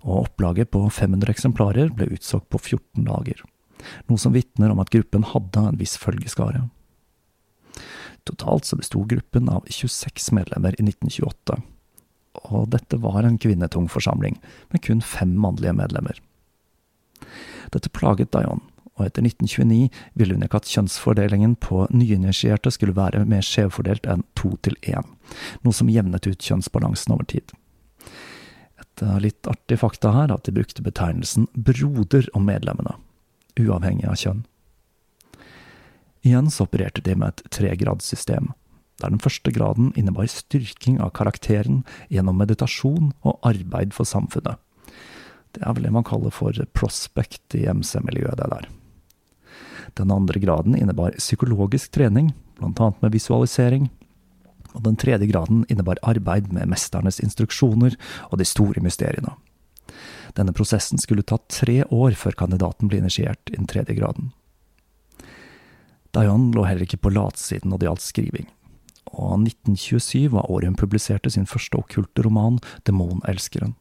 og 0.08 0.22
opplaget 0.24 0.72
på 0.72 0.86
500 0.88 1.34
eksemplarer 1.34 1.91
ble 1.91 2.08
utsolgt 2.15 2.48
på 2.53 2.62
14 2.62 3.10
dager, 3.10 3.41
noe 4.08 4.22
som 4.22 4.36
vitner 4.36 4.72
om 4.72 4.79
at 4.79 4.91
gruppen 4.94 5.27
hadde 5.27 5.65
en 5.65 5.79
viss 5.82 5.98
følgeskare. 6.00 6.70
Totalt 8.29 8.70
så 8.70 8.79
besto 8.79 9.03
gruppen 9.10 9.51
av 9.51 9.68
26 9.68 10.32
medlemmer 10.38 10.79
i 10.79 10.88
1928, 10.88 11.60
og 12.48 12.72
dette 12.72 13.01
var 13.03 13.27
en 13.27 13.39
kvinnetung 13.41 13.91
forsamling, 13.91 14.39
med 14.72 14.84
kun 14.86 15.03
fem 15.03 15.36
mannlige 15.36 15.75
medlemmer. 15.75 16.24
Dette 17.74 17.91
plaget 17.91 18.32
Dion, 18.32 18.63
og 19.00 19.08
etter 19.08 19.24
1929 19.24 19.88
ville 20.20 20.36
hun 20.36 20.44
ikke 20.46 20.60
at 20.60 20.70
kjønnsfordelingen 20.70 21.56
på 21.63 21.86
nyinitierte 21.96 22.72
skulle 22.75 22.98
være 22.98 23.24
mer 23.29 23.46
skjevfordelt 23.46 24.10
enn 24.12 24.25
to 24.39 24.53
til 24.65 24.75
én, 24.84 25.08
noe 25.63 25.75
som 25.75 25.91
jevnet 25.91 26.27
ut 26.27 26.46
kjønnsbalansen 26.50 27.15
over 27.15 27.27
tid. 27.32 27.56
Et 28.79 29.06
eh, 29.06 29.20
litt 29.24 29.48
artig 29.50 29.79
fakta 29.82 30.13
her 30.15 30.29
er 30.29 30.38
at 30.38 30.48
de 30.48 30.56
brukte 30.56 30.84
betegnelsen 30.86 31.48
broder 31.56 32.27
om 32.36 32.48
medlemmene, 32.50 32.98
uavhengig 33.60 34.08
av 34.12 34.20
kjønn. 34.20 34.46
Igjen 36.27 36.50
så 36.51 36.65
opererte 36.68 37.03
de 37.06 37.15
med 37.15 37.32
et 37.32 37.51
tregradssystem, 37.56 38.51
der 39.00 39.13
den 39.13 39.22
første 39.24 39.53
graden 39.56 39.94
innebar 39.96 40.27
styrking 40.27 40.98
av 41.00 41.13
karakteren 41.15 41.86
gjennom 42.12 42.41
meditasjon 42.41 43.13
og 43.24 43.39
arbeid 43.48 43.96
for 43.96 44.08
samfunnet. 44.08 44.60
Det 45.56 45.63
er 45.63 45.74
vel 45.74 45.88
det 45.88 45.94
man 45.96 46.06
kaller 46.06 46.34
for 46.34 46.53
prospect 46.77 47.56
i 47.58 47.63
MC-miljøet, 47.72 48.38
det 48.38 48.51
der. 48.51 48.68
Den 49.98 50.12
andre 50.12 50.39
graden 50.39 50.75
innebar 50.77 51.17
psykologisk 51.17 51.91
trening, 51.91 52.34
annet 52.62 53.01
med 53.01 53.12
visualisering. 53.12 53.89
Og 54.74 54.84
den 54.86 54.98
tredje 55.00 55.27
graden 55.27 55.65
innebar 55.69 55.98
arbeid 56.05 56.51
med 56.53 56.69
mesternes 56.69 57.19
instruksjoner 57.24 57.96
og 58.29 58.38
de 58.38 58.46
store 58.46 58.84
mysteriene. 58.86 59.34
Denne 60.38 60.53
prosessen 60.53 61.01
skulle 61.01 61.25
ta 61.25 61.39
tre 61.50 61.81
år 61.89 62.13
før 62.19 62.38
kandidaten 62.38 62.89
ble 62.91 63.01
initiert 63.01 63.41
i 63.50 63.58
den 63.58 63.67
tredje 63.67 63.96
graden. 63.98 64.31
Dayan 66.13 66.51
lå 66.53 66.65
heller 66.65 66.86
ikke 66.86 67.01
på 67.01 67.13
latsiden 67.13 67.69
når 67.69 67.81
det 67.81 67.89
gjaldt 67.89 68.05
skriving, 68.05 68.48
og 69.13 69.46
1927 69.46 70.29
var 70.34 70.50
året 70.50 70.69
hun 70.69 70.77
publiserte 70.77 71.29
sin 71.34 71.50
første 71.50 71.77
okkulte 71.77 72.25
roman, 72.25 72.58
Demonelskeren. 72.86 73.75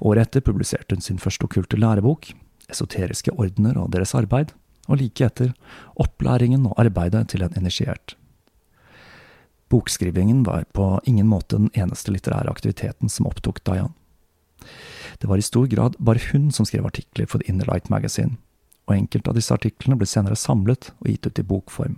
Året 0.00 0.28
etter 0.28 0.44
publiserte 0.44 0.96
hun 0.96 1.04
sin 1.04 1.20
første 1.20 1.48
okkulte 1.48 1.80
lærebok, 1.80 2.32
Esoteriske 2.72 3.32
ordener 3.36 3.76
og 3.80 3.90
deres 3.92 4.14
arbeid, 4.16 4.52
og 4.88 4.98
like 4.98 5.24
etter 5.24 5.52
opplæringen 6.00 6.66
og 6.66 6.78
arbeidet 6.80 7.28
til 7.32 7.44
en 7.44 7.56
initiert. 7.58 8.16
Bokskrivingen 9.72 10.42
var 10.44 10.66
på 10.76 11.00
ingen 11.08 11.28
måte 11.30 11.56
den 11.56 11.70
eneste 11.72 12.12
litterære 12.12 12.50
aktiviteten 12.50 13.08
som 13.08 13.28
opptok 13.30 13.62
Diane. 13.64 13.94
Det 15.18 15.28
var 15.30 15.40
i 15.40 15.44
stor 15.44 15.66
grad 15.66 15.96
bare 15.98 16.20
hun 16.30 16.50
som 16.52 16.66
skrev 16.68 16.86
artikler 16.86 17.26
for 17.26 17.40
The 17.40 17.48
Inner 17.48 17.68
Light 17.70 17.88
Magazine, 17.90 18.36
og 18.86 18.96
enkelte 18.96 19.30
av 19.30 19.38
disse 19.38 19.54
artiklene 19.54 19.96
ble 19.98 20.08
senere 20.10 20.36
samlet 20.38 20.90
og 21.00 21.08
gitt 21.08 21.26
ut 21.26 21.40
i 21.40 21.46
bokform. 21.46 21.96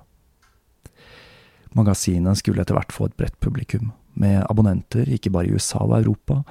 Magasinet 1.75 2.39
skulle 2.39 2.63
etter 2.63 2.77
hvert 2.79 2.95
få 2.95 3.09
et 3.09 3.17
bredt 3.19 3.41
publikum, 3.43 3.91
med 4.15 4.45
abonnenter 4.47 5.09
ikke 5.11 5.33
bare 5.35 5.51
i 5.51 5.57
USA 5.57 5.83
og 5.83 5.97
Europa, 5.99 6.43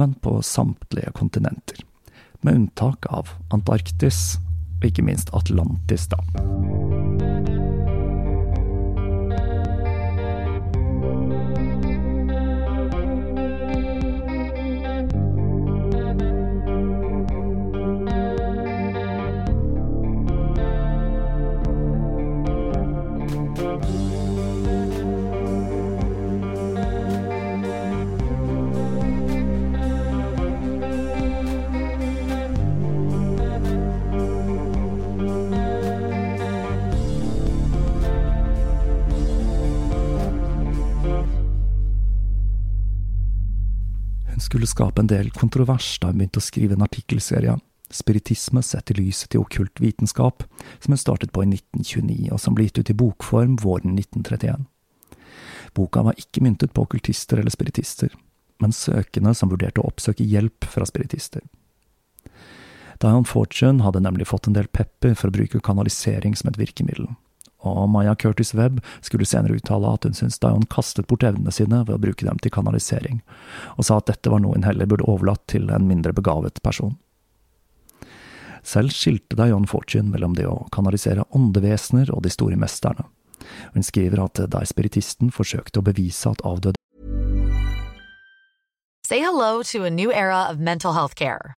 men 0.00 0.14
på 0.24 0.38
samtlige 0.46 1.12
kontinenter, 1.12 1.82
med 2.40 2.62
unntak 2.62 3.04
av 3.12 3.34
Antarktis 3.52 4.38
og 4.80 4.90
ikke 4.90 5.04
minst 5.06 5.30
Atlantis, 5.36 6.08
da. 6.10 6.20
Skape 44.90 45.00
en 45.00 45.06
del 45.06 45.30
kontrovers 45.30 45.98
da 46.00 46.08
hun 46.10 46.18
begynte 46.18 46.40
å 46.40 46.42
skrive 46.42 46.74
en 46.74 46.82
artikkelserie, 46.82 47.58
Spiritisme 47.90 48.62
sett 48.62 48.92
i 48.92 48.94
lyset 48.94 49.32
til 49.32 49.40
okkult 49.42 49.80
vitenskap, 49.82 50.44
som 50.78 50.92
hun 50.92 50.98
startet 50.98 51.32
på 51.32 51.42
i 51.42 51.48
1929, 51.50 52.30
og 52.30 52.38
som 52.38 52.54
ble 52.54 52.68
gitt 52.68 52.78
ut 52.78 52.90
i 52.90 52.94
bokform 52.94 53.56
våren 53.58 53.96
1931. 53.98 54.68
Boka 55.74 56.04
var 56.06 56.14
ikke 56.14 56.42
myntet 56.42 56.70
på 56.70 56.84
okkultister 56.84 57.40
eller 57.42 57.50
spiritister, 57.50 58.14
men 58.62 58.70
søkende 58.70 59.34
som 59.34 59.50
vurderte 59.50 59.82
å 59.82 59.90
oppsøke 59.90 60.22
hjelp 60.22 60.68
fra 60.70 60.86
spiritister. 60.86 61.42
Dion 63.02 63.26
Fortune 63.26 63.82
hadde 63.82 64.04
nemlig 64.06 64.28
fått 64.30 64.46
en 64.46 64.54
del 64.54 64.70
pepper 64.70 65.18
for 65.18 65.26
å 65.26 65.34
bruke 65.34 65.58
kanalisering 65.58 66.38
som 66.38 66.52
et 66.52 66.62
virkemiddel, 66.62 67.10
og 67.66 67.88
Maya 67.92 68.14
Curtis 68.14 68.54
Webb 68.54 68.80
skulle 69.00 69.28
senere 69.28 69.58
uttale 69.58 69.92
at 69.92 70.06
hun 70.06 70.16
syntes 70.16 70.40
Dion 70.40 70.66
kastet 70.72 71.08
bort 71.10 71.24
evnene 71.26 71.52
sine 71.52 71.82
ved 71.84 71.96
å 71.96 72.02
bruke 72.02 72.26
dem 72.26 72.40
til 72.40 72.54
kanalisering, 72.54 73.20
og 73.76 73.86
sa 73.86 74.00
at 74.00 74.08
dette 74.10 74.32
var 74.32 74.42
noe 74.42 74.56
hun 74.56 74.66
heller 74.66 74.88
burde 74.88 75.08
overlatt 75.10 75.44
til 75.50 75.70
en 75.70 75.88
mindre 75.88 76.14
begavet 76.16 76.62
person. 76.64 76.96
Selv 78.62 78.92
skilte 78.92 79.38
Dion 79.40 79.66
Fortune 79.68 80.12
mellom 80.12 80.36
det 80.36 80.46
å 80.48 80.66
kanalisere 80.72 81.24
åndevesener 81.36 82.12
og 82.12 82.24
de 82.26 82.32
store 82.32 82.58
mesterne. 82.60 83.06
Hun 83.72 83.84
skriver 83.84 84.20
at 84.24 84.40
der 84.52 84.68
spiritisten 84.68 85.32
forsøkte 85.32 85.80
å 85.80 85.86
bevise 85.86 86.28
at 86.28 86.44
avdøde 86.44 86.76
Say 89.10 89.18
hello 89.18 89.62
to 89.64 89.82
a 89.82 89.90
new 89.90 90.12
era 90.12 90.46
of. 90.48 91.59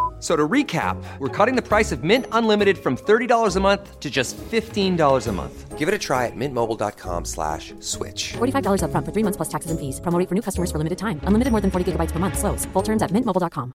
So 0.21 0.35
to 0.35 0.47
recap, 0.47 1.03
we're 1.17 1.35
cutting 1.45 1.55
the 1.55 1.67
price 1.67 1.91
of 1.91 2.03
Mint 2.03 2.27
Unlimited 2.31 2.77
from 2.77 2.95
$30 2.95 3.55
a 3.55 3.59
month 3.59 3.99
to 3.99 4.09
just 4.11 4.37
$15 4.37 5.27
a 5.27 5.31
month. 5.31 5.79
Give 5.79 5.87
it 5.87 5.95
a 5.95 5.97
try 5.97 6.27
at 6.27 6.35
mintmobile.com 6.35 7.25
slash 7.25 7.73
switch. 7.79 8.33
$45 8.33 8.83
upfront 8.85 9.05
for 9.05 9.11
three 9.11 9.23
months 9.23 9.37
plus 9.37 9.49
taxes 9.49 9.71
and 9.71 9.79
fees. 9.79 9.99
Promoting 9.99 10.27
for 10.27 10.35
new 10.35 10.43
customers 10.43 10.69
for 10.69 10.77
limited 10.77 10.99
time. 10.99 11.19
Unlimited 11.23 11.51
more 11.51 11.61
than 11.61 11.71
40 11.71 11.93
gigabytes 11.93 12.11
per 12.11 12.19
month. 12.19 12.37
Slows. 12.37 12.65
Full 12.73 12.83
terms 12.83 13.01
at 13.01 13.09
mintmobile.com. 13.09 13.73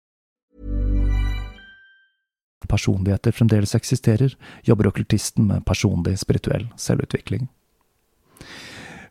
personligheter 2.74 3.32
fremdeles 3.32 3.76
eksisterer, 3.76 4.34
jobber 4.64 4.88
okkultisten 4.90 5.46
med 5.48 5.66
personlig 5.66 6.18
spirituell 6.20 6.68
selvutvikling. 6.78 7.48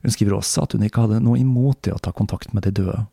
Hun 0.03 0.11
skriver 0.11 0.35
også 0.35 0.64
at 0.64 0.73
hun 0.75 0.83
ikke 0.83 1.05
hadde 1.05 1.21
noe 1.23 1.38
imot 1.38 1.79
det 1.87 1.95
å 1.95 2.01
ta 2.03 2.11
kontakt 2.11 2.55
med 2.57 2.66
de 2.66 2.73
døde, 2.81 3.05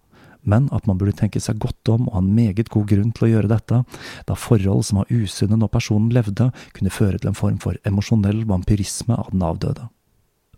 men 0.41 0.69
at 0.75 0.87
man 0.87 0.97
burde 0.99 1.15
tenke 1.17 1.41
seg 1.43 1.59
godt 1.61 1.91
om 1.91 2.07
og 2.07 2.15
ha 2.15 2.23
en 2.23 2.33
meget 2.35 2.71
god 2.71 2.87
grunn 2.89 3.11
til 3.15 3.27
å 3.27 3.31
gjøre 3.33 3.51
dette, 3.51 3.83
da 4.25 4.37
forhold 4.37 4.85
som 4.87 5.01
var 5.01 5.11
usunne 5.11 5.59
når 5.59 5.71
personen 5.73 6.11
levde, 6.15 6.51
kunne 6.75 6.93
føre 6.93 7.19
til 7.19 7.31
en 7.31 7.37
form 7.37 7.59
for 7.61 7.79
emosjonell 7.87 8.45
vampyrisme 8.49 9.17
av 9.19 9.31
den 9.33 9.45
avdøde. 9.45 9.89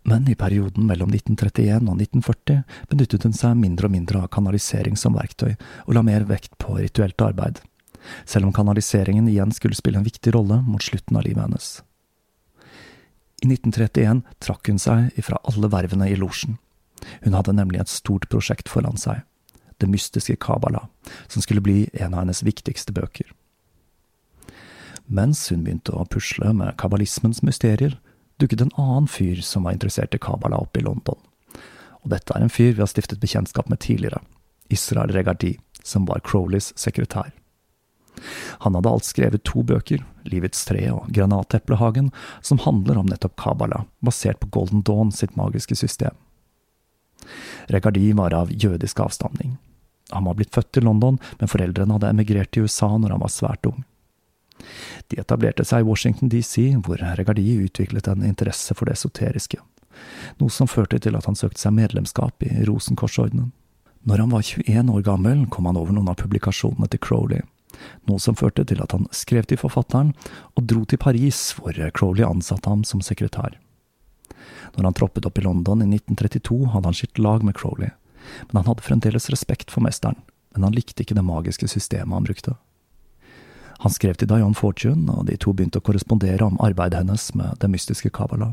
Men 0.03 0.25
i 0.29 0.35
perioden 0.35 0.87
mellom 0.89 1.11
1931 1.13 1.85
og 1.85 1.99
1940 1.99 2.63
benyttet 2.89 3.25
hun 3.27 3.35
seg 3.37 3.59
mindre 3.59 3.89
og 3.89 3.93
mindre 3.93 4.23
av 4.23 4.31
kanalisering 4.33 4.97
som 4.97 5.13
verktøy, 5.17 5.53
og 5.85 5.93
la 5.97 6.01
mer 6.05 6.25
vekt 6.29 6.57
på 6.61 6.79
rituelt 6.79 7.21
arbeid, 7.21 7.61
selv 8.25 8.49
om 8.49 8.55
kanaliseringen 8.55 9.29
igjen 9.29 9.53
skulle 9.53 9.77
spille 9.77 10.01
en 10.01 10.07
viktig 10.07 10.33
rolle 10.33 10.61
mot 10.65 10.81
slutten 10.81 11.19
av 11.19 11.27
livet 11.27 11.45
hennes. 11.45 11.69
I 13.41 13.49
1931 13.49 14.21
trakk 14.41 14.69
hun 14.69 14.81
seg 14.81 15.17
ifra 15.17 15.39
alle 15.49 15.69
vervene 15.73 16.09
i 16.09 16.17
losjen. 16.17 16.59
Hun 17.25 17.33
hadde 17.33 17.55
nemlig 17.57 17.81
et 17.81 17.89
stort 17.89 18.27
prosjekt 18.29 18.69
foran 18.69 18.99
seg, 19.01 19.23
Det 19.81 19.89
mystiske 19.89 20.37
Kabbalah, 20.37 20.85
som 21.27 21.41
skulle 21.41 21.63
bli 21.65 21.87
en 21.93 22.13
av 22.13 22.21
hennes 22.23 22.43
viktigste 22.45 22.93
bøker. 22.93 23.31
Mens 25.09 25.41
hun 25.51 25.65
begynte 25.65 25.95
å 25.97 26.05
pusle 26.05 26.53
med 26.55 26.77
kabbalismens 26.79 27.41
mysterier, 27.43 27.97
dukket 28.39 28.61
en 28.63 28.75
annen 28.79 29.09
fyr 29.11 29.41
som 29.45 29.65
var 29.65 29.75
interessert 29.75 30.15
i 30.15 30.21
Kabbalah 30.21 30.61
opp 30.63 30.77
i 30.77 30.85
London. 30.85 31.17
Og 32.01 32.13
dette 32.13 32.33
er 32.33 32.45
en 32.45 32.53
fyr 32.53 32.75
vi 32.75 32.83
har 32.83 32.89
stiftet 32.89 33.21
bekjentskap 33.21 33.69
med 33.69 33.81
tidligere, 33.83 34.21
Israel 34.69 35.11
Regardi, 35.13 35.57
som 35.83 36.05
var 36.05 36.21
Crowleys 36.25 36.71
sekretær. 36.79 37.33
Han 38.61 38.75
hadde 38.77 38.89
alt 38.89 39.07
skrevet 39.07 39.43
to 39.47 39.63
bøker, 39.65 40.03
Livets 40.29 40.63
tre 40.67 40.83
og 40.93 41.09
Granateplehagen, 41.13 42.11
som 42.45 42.61
handler 42.61 43.01
om 43.01 43.09
nettopp 43.09 43.35
Kabbalah, 43.41 43.87
basert 44.05 44.39
på 44.41 44.51
Golden 44.53 44.85
Dawn 44.85 45.11
sitt 45.15 45.35
magiske 45.35 45.75
system. 45.75 46.13
Regardi 47.71 48.11
var 48.17 48.33
av 48.33 48.51
jødisk 48.51 48.99
avstamning. 48.99 49.57
Han 50.11 50.27
var 50.27 50.37
blitt 50.39 50.53
født 50.55 50.77
i 50.77 50.85
London, 50.85 51.19
men 51.39 51.51
foreldrene 51.51 51.97
hadde 51.97 52.11
emigrert 52.11 52.51
til 52.51 52.67
USA 52.67 52.91
når 52.97 53.15
han 53.15 53.23
var 53.23 53.33
svært 53.33 53.69
ung. 53.69 53.83
De 55.09 55.19
etablerte 55.19 55.65
seg 55.65 55.81
i 55.81 55.87
Washington 55.87 56.29
DC, 56.29 56.75
hvor 56.85 57.01
Regardi 57.17 57.47
utviklet 57.63 58.07
en 58.07 58.25
interesse 58.27 58.75
for 58.77 58.87
det 58.87 58.99
esoteriske, 58.99 59.57
noe 60.39 60.53
som 60.53 60.69
førte 60.69 60.99
til 61.01 61.17
at 61.17 61.25
han 61.29 61.37
søkte 61.37 61.61
seg 61.63 61.75
medlemskap 61.77 62.45
i 62.45 62.61
Rosenkorsordenen. 62.69 63.51
Når 64.07 64.23
han 64.23 64.31
var 64.33 64.45
21 64.45 64.93
år 64.95 65.01
gammel, 65.05 65.43
kom 65.53 65.67
han 65.69 65.77
over 65.77 65.93
noen 65.93 66.09
av 66.09 66.17
publikasjonene 66.21 66.89
til 66.89 67.01
Crowley, 67.03 67.41
noe 68.09 68.21
som 68.21 68.37
førte 68.37 68.65
til 68.67 68.81
at 68.83 68.93
han 68.95 69.05
skrev 69.15 69.45
til 69.49 69.59
forfatteren 69.61 70.13
og 70.55 70.65
dro 70.69 70.85
til 70.85 71.01
Paris, 71.01 71.51
hvor 71.57 71.77
Crowley 71.97 72.25
ansatte 72.25 72.69
ham 72.69 72.85
som 72.87 73.03
sekretær. 73.05 73.57
Når 74.75 74.87
han 74.87 74.97
troppet 74.97 75.27
opp 75.27 75.37
i 75.37 75.45
London 75.45 75.83
i 75.83 75.89
1932, 75.89 76.71
hadde 76.73 76.89
han 76.89 76.97
skilt 76.97 77.21
lag 77.21 77.45
med 77.45 77.57
Crowley, 77.57 77.91
men 78.49 78.61
han 78.61 78.69
hadde 78.69 78.85
fremdeles 78.85 79.29
respekt 79.33 79.71
for 79.73 79.83
mesteren, 79.85 80.19
men 80.53 80.67
han 80.67 80.75
likte 80.75 81.03
ikke 81.03 81.17
det 81.17 81.25
magiske 81.25 81.69
systemet 81.71 82.17
han 82.17 82.27
brukte. 82.27 82.57
Han 83.81 83.93
skrev 83.93 84.17
til 84.19 84.29
Dion 84.29 84.53
Fortune, 84.53 85.09
og 85.09 85.25
de 85.25 85.39
to 85.41 85.55
begynte 85.57 85.81
å 85.81 85.85
korrespondere 85.85 86.45
om 86.45 86.59
arbeidet 86.61 87.01
hennes 87.01 87.31
med 87.33 87.57
det 87.63 87.69
mystiske 87.71 88.11
Kavala. 88.13 88.51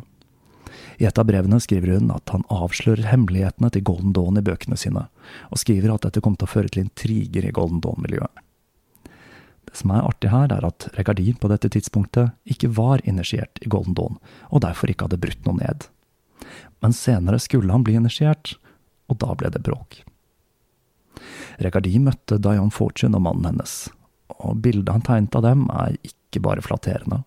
I 0.99 1.07
et 1.09 1.19
av 1.21 1.27
brevene 1.29 1.61
skriver 1.61 1.99
hun 1.99 2.11
at 2.15 2.33
han 2.33 2.47
avslører 2.53 3.11
hemmelighetene 3.11 3.71
til 3.75 3.85
Golden 3.87 4.15
Dawn 4.17 4.41
i 4.41 4.45
bøkene 4.45 4.79
sine, 4.81 5.07
og 5.53 5.61
skriver 5.61 5.93
at 5.95 6.07
dette 6.07 6.23
kom 6.25 6.37
til 6.37 6.49
å 6.49 6.53
føre 6.53 6.73
til 6.73 6.87
intriger 6.87 7.45
i 7.45 7.53
Golden 7.55 7.83
Dawn-miljøet. 7.85 8.45
Det 9.69 9.77
som 9.77 9.93
er 9.93 10.07
artig 10.09 10.31
her, 10.33 10.49
er 10.49 10.65
at 10.65 10.89
Regardin 10.97 11.37
på 11.37 11.51
dette 11.53 11.69
tidspunktet 11.75 12.33
ikke 12.49 12.71
var 12.73 13.05
initiert 13.05 13.61
i 13.61 13.69
Golden 13.69 13.97
Dawn, 13.99 14.17
og 14.49 14.65
derfor 14.65 14.89
ikke 14.89 15.11
hadde 15.11 15.21
brutt 15.21 15.45
noe 15.45 15.61
ned. 15.61 15.91
Men 16.81 16.97
senere 16.97 17.41
skulle 17.43 17.75
han 17.75 17.85
bli 17.85 17.99
initiert, 17.99 18.57
og 19.09 19.19
da 19.23 19.35
ble 19.39 19.51
det 19.55 19.65
bråk. 19.65 20.03
Regardi 21.59 21.97
møtte 22.03 22.39
Dion 22.43 22.71
Fortune 22.75 23.19
og 23.19 23.25
mannen 23.25 23.49
hennes, 23.51 23.89
og 24.39 24.61
bildet 24.63 24.93
han 24.95 25.05
tegnet 25.07 25.35
av 25.39 25.47
dem 25.47 25.67
er 25.75 25.97
ikke 26.07 26.43
bare 26.45 26.63
flatterende. 26.63 27.25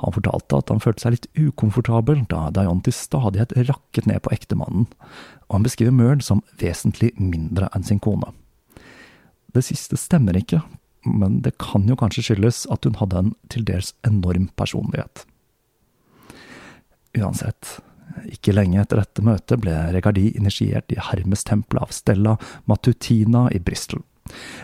Han 0.00 0.14
fortalte 0.14 0.58
at 0.58 0.70
han 0.72 0.80
følte 0.82 1.04
seg 1.04 1.14
litt 1.16 1.28
ukomfortabel 1.36 2.24
da 2.30 2.46
Dion 2.54 2.82
til 2.84 2.96
stadighet 2.96 3.54
rakket 3.68 4.08
ned 4.08 4.22
på 4.24 4.32
ektemannen, 4.36 4.88
og 5.48 5.58
han 5.58 5.66
beskriver 5.66 5.94
Mørn 5.94 6.24
som 6.24 6.44
vesentlig 6.60 7.12
mindre 7.20 7.70
enn 7.76 7.86
sin 7.86 8.00
kone. 8.02 8.32
Det 9.56 9.64
siste 9.64 9.98
stemmer 10.00 10.36
ikke, 10.36 10.60
men 11.06 11.40
det 11.44 11.56
kan 11.62 11.86
jo 11.88 11.96
kanskje 11.98 12.28
skyldes 12.28 12.64
at 12.72 12.84
hun 12.84 12.98
hadde 13.00 13.22
en 13.22 13.32
til 13.52 13.64
dels 13.68 13.92
enorm 14.06 14.48
personlighet. 14.58 15.24
Uansett, 17.16 17.78
ikke 18.30 18.54
lenge 18.54 18.80
etter 18.80 19.00
dette 19.02 19.24
møtet 19.24 19.60
ble 19.62 19.74
Regardi 19.94 20.30
initiert 20.38 20.92
i 20.94 21.00
Hermes-tempelet 21.00 21.82
av 21.82 21.94
Stella 21.94 22.36
Matutina 22.70 23.46
i 23.54 23.60
Bristol, 23.62 24.02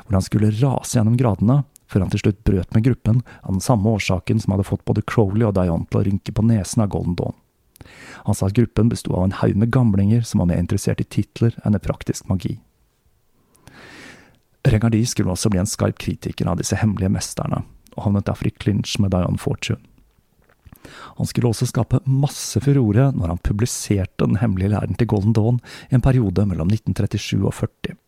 hvor 0.05 0.18
han 0.18 0.24
skulle 0.24 0.52
rase 0.61 0.98
gjennom 0.98 1.18
gradene, 1.20 1.62
før 1.92 2.07
han 2.07 2.12
til 2.12 2.22
slutt 2.22 2.40
brøt 2.48 2.74
med 2.74 2.87
gruppen 2.87 3.20
av 3.42 3.52
den 3.52 3.64
samme 3.64 3.90
årsaken 3.98 4.40
som 4.40 4.55
hadde 4.55 4.66
fått 4.68 4.85
både 4.88 5.05
Crowley 5.05 5.44
og 5.44 5.57
Diane 5.59 5.88
til 5.90 6.00
å 6.00 6.05
rynke 6.09 6.33
på 6.33 6.44
nesen 6.48 6.85
av 6.85 6.92
Golden 6.94 7.18
Dawn. 7.18 7.37
Han 8.24 8.38
sa 8.38 8.48
at 8.48 8.57
gruppen 8.57 8.88
besto 8.88 9.12
av 9.16 9.26
en 9.26 9.38
haug 9.42 9.59
med 9.59 9.72
gamlinger 9.74 10.22
som 10.26 10.40
var 10.40 10.52
mer 10.52 10.62
interessert 10.62 11.02
i 11.02 11.09
titler 11.09 11.57
enn 11.66 11.76
i 11.76 11.83
praktisk 11.83 12.28
magi. 12.31 12.57
Regardi 14.62 15.02
skulle 15.11 15.35
også 15.35 15.50
bli 15.50 15.59
en 15.59 15.68
skarp 15.68 15.98
kritiker 15.98 16.46
av 16.48 16.61
disse 16.61 16.78
hemmelige 16.78 17.11
mesterne, 17.11 17.64
og 17.96 18.07
havnet 18.07 18.28
derfor 18.28 18.48
i 18.48 18.55
clinch 18.55 18.94
med 19.02 19.11
Diane 19.12 19.40
Fortune. 19.42 19.83
Han 21.18 21.29
skulle 21.29 21.51
også 21.53 21.68
skape 21.71 22.03
masse 22.09 22.61
furore 22.64 23.11
når 23.16 23.35
han 23.35 23.42
publiserte 23.45 24.27
den 24.27 24.40
hemmelige 24.42 24.73
læren 24.75 24.99
til 24.99 25.11
Golden 25.11 25.37
Dawn 25.37 25.61
i 25.90 25.99
en 25.99 26.05
periode 26.05 26.47
mellom 26.49 26.73
1937 26.73 27.45
og 27.45 27.55
40. 27.61 27.99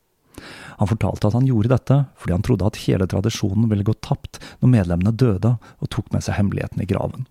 Han 0.80 0.90
fortalte 0.90 1.28
at 1.28 1.36
han 1.38 1.46
gjorde 1.46 1.70
dette 1.70 2.00
fordi 2.20 2.34
han 2.34 2.46
trodde 2.46 2.66
at 2.66 2.80
hele 2.86 3.06
tradisjonen 3.10 3.68
ville 3.70 3.86
gå 3.86 3.94
tapt 4.02 4.40
når 4.60 4.74
medlemmene 4.78 5.14
døde 5.14 5.54
og 5.54 5.92
tok 5.94 6.10
med 6.14 6.26
seg 6.26 6.38
hemmeligheten 6.40 6.82
i 6.82 6.88
graven. 6.90 7.28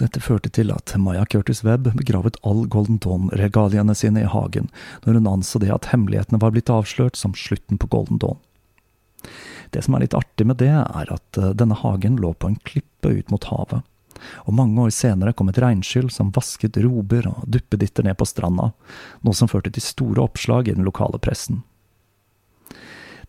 Dette 0.00 0.22
førte 0.24 0.48
til 0.48 0.72
at 0.72 0.94
Maya 0.98 1.24
Curtis 1.28 1.60
Webb 1.66 1.90
begravet 1.98 2.38
all 2.48 2.64
Golden 2.72 2.98
Dawn-regaliene 3.02 3.94
sine 3.96 4.24
i 4.24 4.30
hagen, 4.30 4.70
når 5.04 5.18
hun 5.18 5.28
anså 5.34 5.60
det 5.62 5.70
at 5.74 5.90
hemmelighetene 5.92 6.40
var 6.40 6.54
blitt 6.54 6.72
avslørt 6.72 7.18
som 7.20 7.36
slutten 7.36 7.78
på 7.78 7.90
Golden 7.92 8.20
Dawn. 8.22 8.40
Det 9.72 9.84
som 9.84 9.94
er 9.94 10.04
litt 10.04 10.16
artig 10.16 10.46
med 10.48 10.58
det, 10.60 10.72
er 10.72 11.12
at 11.12 11.38
eh, 11.38 11.52
denne 11.56 11.76
hagen 11.78 12.18
lå 12.20 12.32
på 12.34 12.50
en 12.50 12.58
klippe 12.66 13.12
ut 13.12 13.30
mot 13.32 13.46
havet, 13.52 13.84
og 14.46 14.56
mange 14.56 14.80
år 14.84 14.92
senere 14.94 15.34
kom 15.36 15.50
et 15.50 15.60
regnskyll 15.62 16.10
som 16.12 16.32
vasket 16.34 16.78
rober 16.84 17.28
og 17.30 17.44
duppeditter 17.46 18.06
ned 18.06 18.18
på 18.18 18.28
stranda, 18.28 18.72
noe 19.22 19.36
som 19.36 19.50
førte 19.50 19.72
til 19.72 19.84
store 19.84 20.24
oppslag 20.24 20.68
i 20.68 20.76
den 20.76 20.86
lokale 20.86 21.20
pressen. 21.22 21.62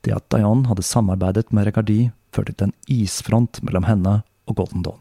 Det 0.04 0.12
at 0.12 0.28
Dayan 0.34 0.66
hadde 0.68 0.84
samarbeidet 0.84 1.54
med 1.56 1.70
Regardi, 1.70 2.12
førte 2.36 2.56
til 2.58 2.70
en 2.70 2.78
isfront 2.92 3.62
mellom 3.64 3.88
henne 3.88 4.22
og 4.50 4.58
Golden 4.60 4.84
Dawn. 4.84 5.00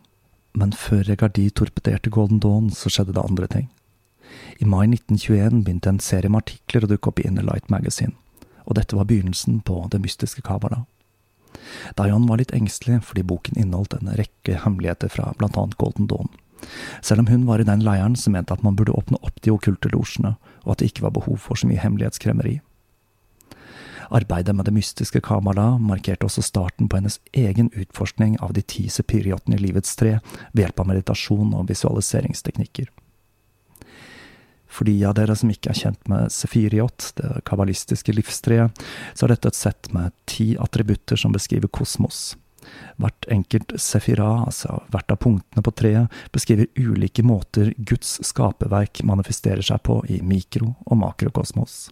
Men 0.55 0.75
før 0.77 1.03
Regardi 1.09 1.49
torpederte 1.51 2.13
Golden 2.13 2.39
Dawn, 2.43 2.71
så 2.71 2.93
skjedde 2.93 3.17
det 3.17 3.25
andre 3.25 3.49
ting. 3.51 3.71
I 4.61 4.69
mai 4.69 4.87
1921 4.87 5.65
begynte 5.65 5.91
en 5.91 6.01
serie 6.01 6.31
med 6.31 6.45
artikler 6.45 6.87
å 6.87 6.93
dukke 6.93 7.11
opp 7.11 7.21
i 7.21 7.27
Inner 7.29 7.45
Light 7.47 7.73
Magazine, 7.73 8.15
og 8.65 8.77
dette 8.79 8.97
var 8.97 9.09
begynnelsen 9.11 9.61
på 9.67 9.81
det 9.93 10.01
mystiske 10.05 10.45
Kabbalah. 10.47 10.85
Diane 11.99 12.29
var 12.29 12.41
litt 12.41 12.55
engstelig 12.57 13.03
fordi 13.09 13.25
boken 13.27 13.59
inneholdt 13.59 13.97
en 13.99 14.13
rekke 14.19 14.59
hemmeligheter 14.65 15.13
fra 15.13 15.33
annet 15.37 15.79
Golden 15.81 16.09
Dawn, 16.11 16.31
selv 17.03 17.25
om 17.25 17.31
hun 17.31 17.47
var 17.49 17.61
i 17.61 17.69
den 17.69 17.85
leiren 17.85 18.17
som 18.17 18.37
mente 18.37 18.55
at 18.55 18.63
man 18.67 18.77
burde 18.79 18.95
åpne 18.95 19.21
opp 19.23 19.41
de 19.43 19.55
okkulte 19.55 19.91
losjene, 19.93 20.37
og 20.65 20.75
at 20.75 20.83
det 20.83 20.93
ikke 20.93 21.07
var 21.09 21.17
behov 21.19 21.41
for 21.43 21.59
så 21.59 21.69
mye 21.71 21.83
hemmelighetskremmeri. 21.83 22.61
Arbeidet 24.13 24.53
med 24.55 24.67
det 24.69 24.75
mystiske 24.77 25.23
Kamala 25.25 25.79
markerte 25.81 26.27
også 26.29 26.43
starten 26.45 26.89
på 26.89 26.99
hennes 26.99 27.17
egen 27.33 27.71
utforskning 27.73 28.37
av 28.45 28.53
de 28.53 28.61
ti 28.61 28.85
sepiriotene 28.93 29.57
i 29.57 29.63
livets 29.63 29.97
tre 29.97 30.19
ved 30.53 30.67
hjelp 30.67 30.83
av 30.83 30.91
meditasjon 30.91 31.55
og 31.57 31.71
visualiseringsteknikker. 31.71 32.91
For 34.73 34.89
de 34.89 34.95
av 35.05 35.17
dere 35.19 35.37
som 35.37 35.51
ikke 35.53 35.73
er 35.73 35.81
kjent 35.83 36.07
med 36.09 36.33
sefiriot, 36.33 37.11
det 37.21 37.43
kabalistiske 37.49 38.15
livstreet, 38.17 38.85
så 39.13 39.27
er 39.27 39.35
dette 39.35 39.53
et 39.53 39.59
sett 39.59 39.91
med 39.93 40.15
ti 40.31 40.55
attributter 40.61 41.21
som 41.21 41.35
beskriver 41.35 41.69
kosmos. 41.69 42.33
Hvert 43.03 43.27
enkelt 43.35 43.75
sefira, 43.83 44.47
altså 44.47 44.79
hvert 44.95 45.13
av 45.13 45.21
punktene 45.21 45.65
på 45.67 45.75
treet, 45.77 46.21
beskriver 46.33 46.71
ulike 46.79 47.25
måter 47.27 47.73
Guds 47.77 48.21
skaperverk 48.25 49.03
manifesterer 49.09 49.65
seg 49.67 49.83
på 49.85 49.99
i 50.09 50.23
mikro- 50.25 50.77
og 50.87 51.01
makrokosmos. 51.03 51.91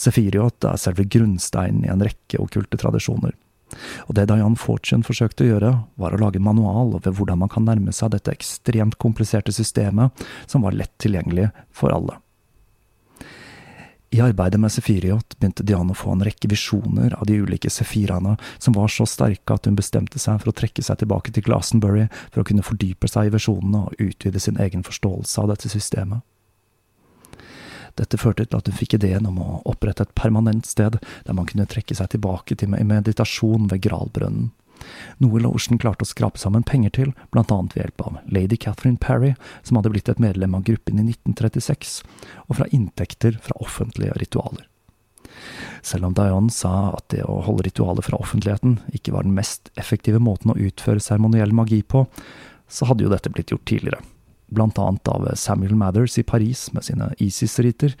Sefiriot 0.00 0.64
er 0.64 0.80
selve 0.80 1.04
grunnsteinen 1.04 1.84
i 1.84 1.92
en 1.92 2.04
rekke 2.06 2.40
okkulte 2.40 2.78
tradisjoner. 2.80 3.34
Og 4.08 4.16
det 4.18 4.28
Diane 4.30 4.58
Fortune 4.58 5.06
forsøkte 5.06 5.44
å 5.44 5.50
gjøre, 5.50 5.74
var 6.00 6.16
å 6.16 6.22
lage 6.22 6.40
en 6.40 6.48
manual 6.48 6.96
over 6.98 7.14
hvordan 7.14 7.42
man 7.42 7.52
kan 7.52 7.66
nærme 7.68 7.94
seg 7.94 8.12
dette 8.14 8.34
ekstremt 8.34 8.98
kompliserte 9.02 9.54
systemet, 9.54 10.10
som 10.50 10.66
var 10.66 10.76
lett 10.76 10.96
tilgjengelig 11.02 11.50
for 11.74 11.94
alle. 11.94 12.18
I 14.10 14.18
arbeidet 14.20 14.58
med 14.58 14.72
Sefiriot 14.74 15.36
begynte 15.38 15.62
Diane 15.62 15.94
å 15.94 15.98
få 15.98 16.16
en 16.16 16.24
rekke 16.26 16.48
visjoner 16.50 17.12
av 17.14 17.28
de 17.28 17.36
ulike 17.38 17.70
sefiraene, 17.70 18.34
som 18.58 18.74
var 18.74 18.90
så 18.90 19.06
sterke 19.06 19.54
at 19.54 19.68
hun 19.68 19.78
bestemte 19.78 20.18
seg 20.18 20.40
for 20.42 20.50
å 20.50 20.56
trekke 20.58 20.82
seg 20.82 20.98
tilbake 20.98 21.30
til 21.30 21.46
Glastonbury 21.46 22.08
for 22.24 22.42
å 22.42 22.48
kunne 22.48 22.66
fordype 22.66 23.06
seg 23.10 23.28
i 23.28 23.34
visjonene 23.36 23.84
og 23.86 24.02
utvide 24.02 24.42
sin 24.42 24.58
egen 24.58 24.82
forståelse 24.86 25.44
av 25.44 25.52
dette 25.52 25.70
systemet. 25.70 26.26
Dette 28.00 28.16
førte 28.20 28.46
til 28.46 28.56
at 28.56 28.70
hun 28.70 28.76
fikk 28.78 28.96
ideen 28.96 29.28
om 29.28 29.40
å 29.42 29.60
opprette 29.68 30.06
et 30.06 30.16
permanent 30.16 30.64
sted 30.68 30.96
der 31.26 31.36
man 31.36 31.48
kunne 31.50 31.68
trekke 31.68 31.96
seg 31.96 32.14
tilbake 32.14 32.56
til 32.56 32.72
meditasjon 32.72 33.68
ved 33.68 33.84
Gralbrønnen. 33.84 34.50
Noe 35.20 35.42
Lotion 35.44 35.76
klarte 35.76 36.06
å 36.06 36.08
skrape 36.08 36.40
sammen 36.40 36.64
penger 36.64 36.94
til, 36.96 37.10
annet 37.36 37.74
ved 37.74 37.82
hjelp 37.82 38.04
av 38.06 38.14
lady 38.32 38.56
Catherine 38.56 38.96
Parry, 38.96 39.34
som 39.62 39.76
hadde 39.76 39.92
blitt 39.92 40.08
et 40.08 40.22
medlem 40.22 40.56
av 40.56 40.64
gruppen 40.64 41.02
i 41.02 41.04
1936, 41.04 41.98
og 42.48 42.56
fra 42.56 42.68
inntekter 42.72 43.36
fra 43.44 43.58
offentlige 43.60 44.16
ritualer. 44.22 44.64
Selv 45.84 46.08
om 46.08 46.14
Dion 46.16 46.48
sa 46.52 46.94
at 46.96 47.10
det 47.12 47.26
å 47.28 47.42
holde 47.44 47.66
ritualer 47.68 48.04
fra 48.04 48.18
offentligheten 48.20 48.78
ikke 48.96 49.12
var 49.12 49.28
den 49.28 49.36
mest 49.36 49.68
effektive 49.80 50.20
måten 50.20 50.54
å 50.54 50.58
utføre 50.58 51.04
seremoniell 51.04 51.52
magi 51.56 51.82
på, 51.84 52.06
så 52.70 52.88
hadde 52.88 53.04
jo 53.04 53.12
dette 53.12 53.32
blitt 53.32 53.52
gjort 53.52 53.68
tidligere 53.68 54.00
annet 54.58 55.08
av 55.08 55.28
Samuel 55.34 55.74
Mathers 55.74 56.18
i 56.18 56.22
Paris 56.22 56.72
med 56.72 56.84
sine 56.84 57.12
Isis-riter, 57.18 57.94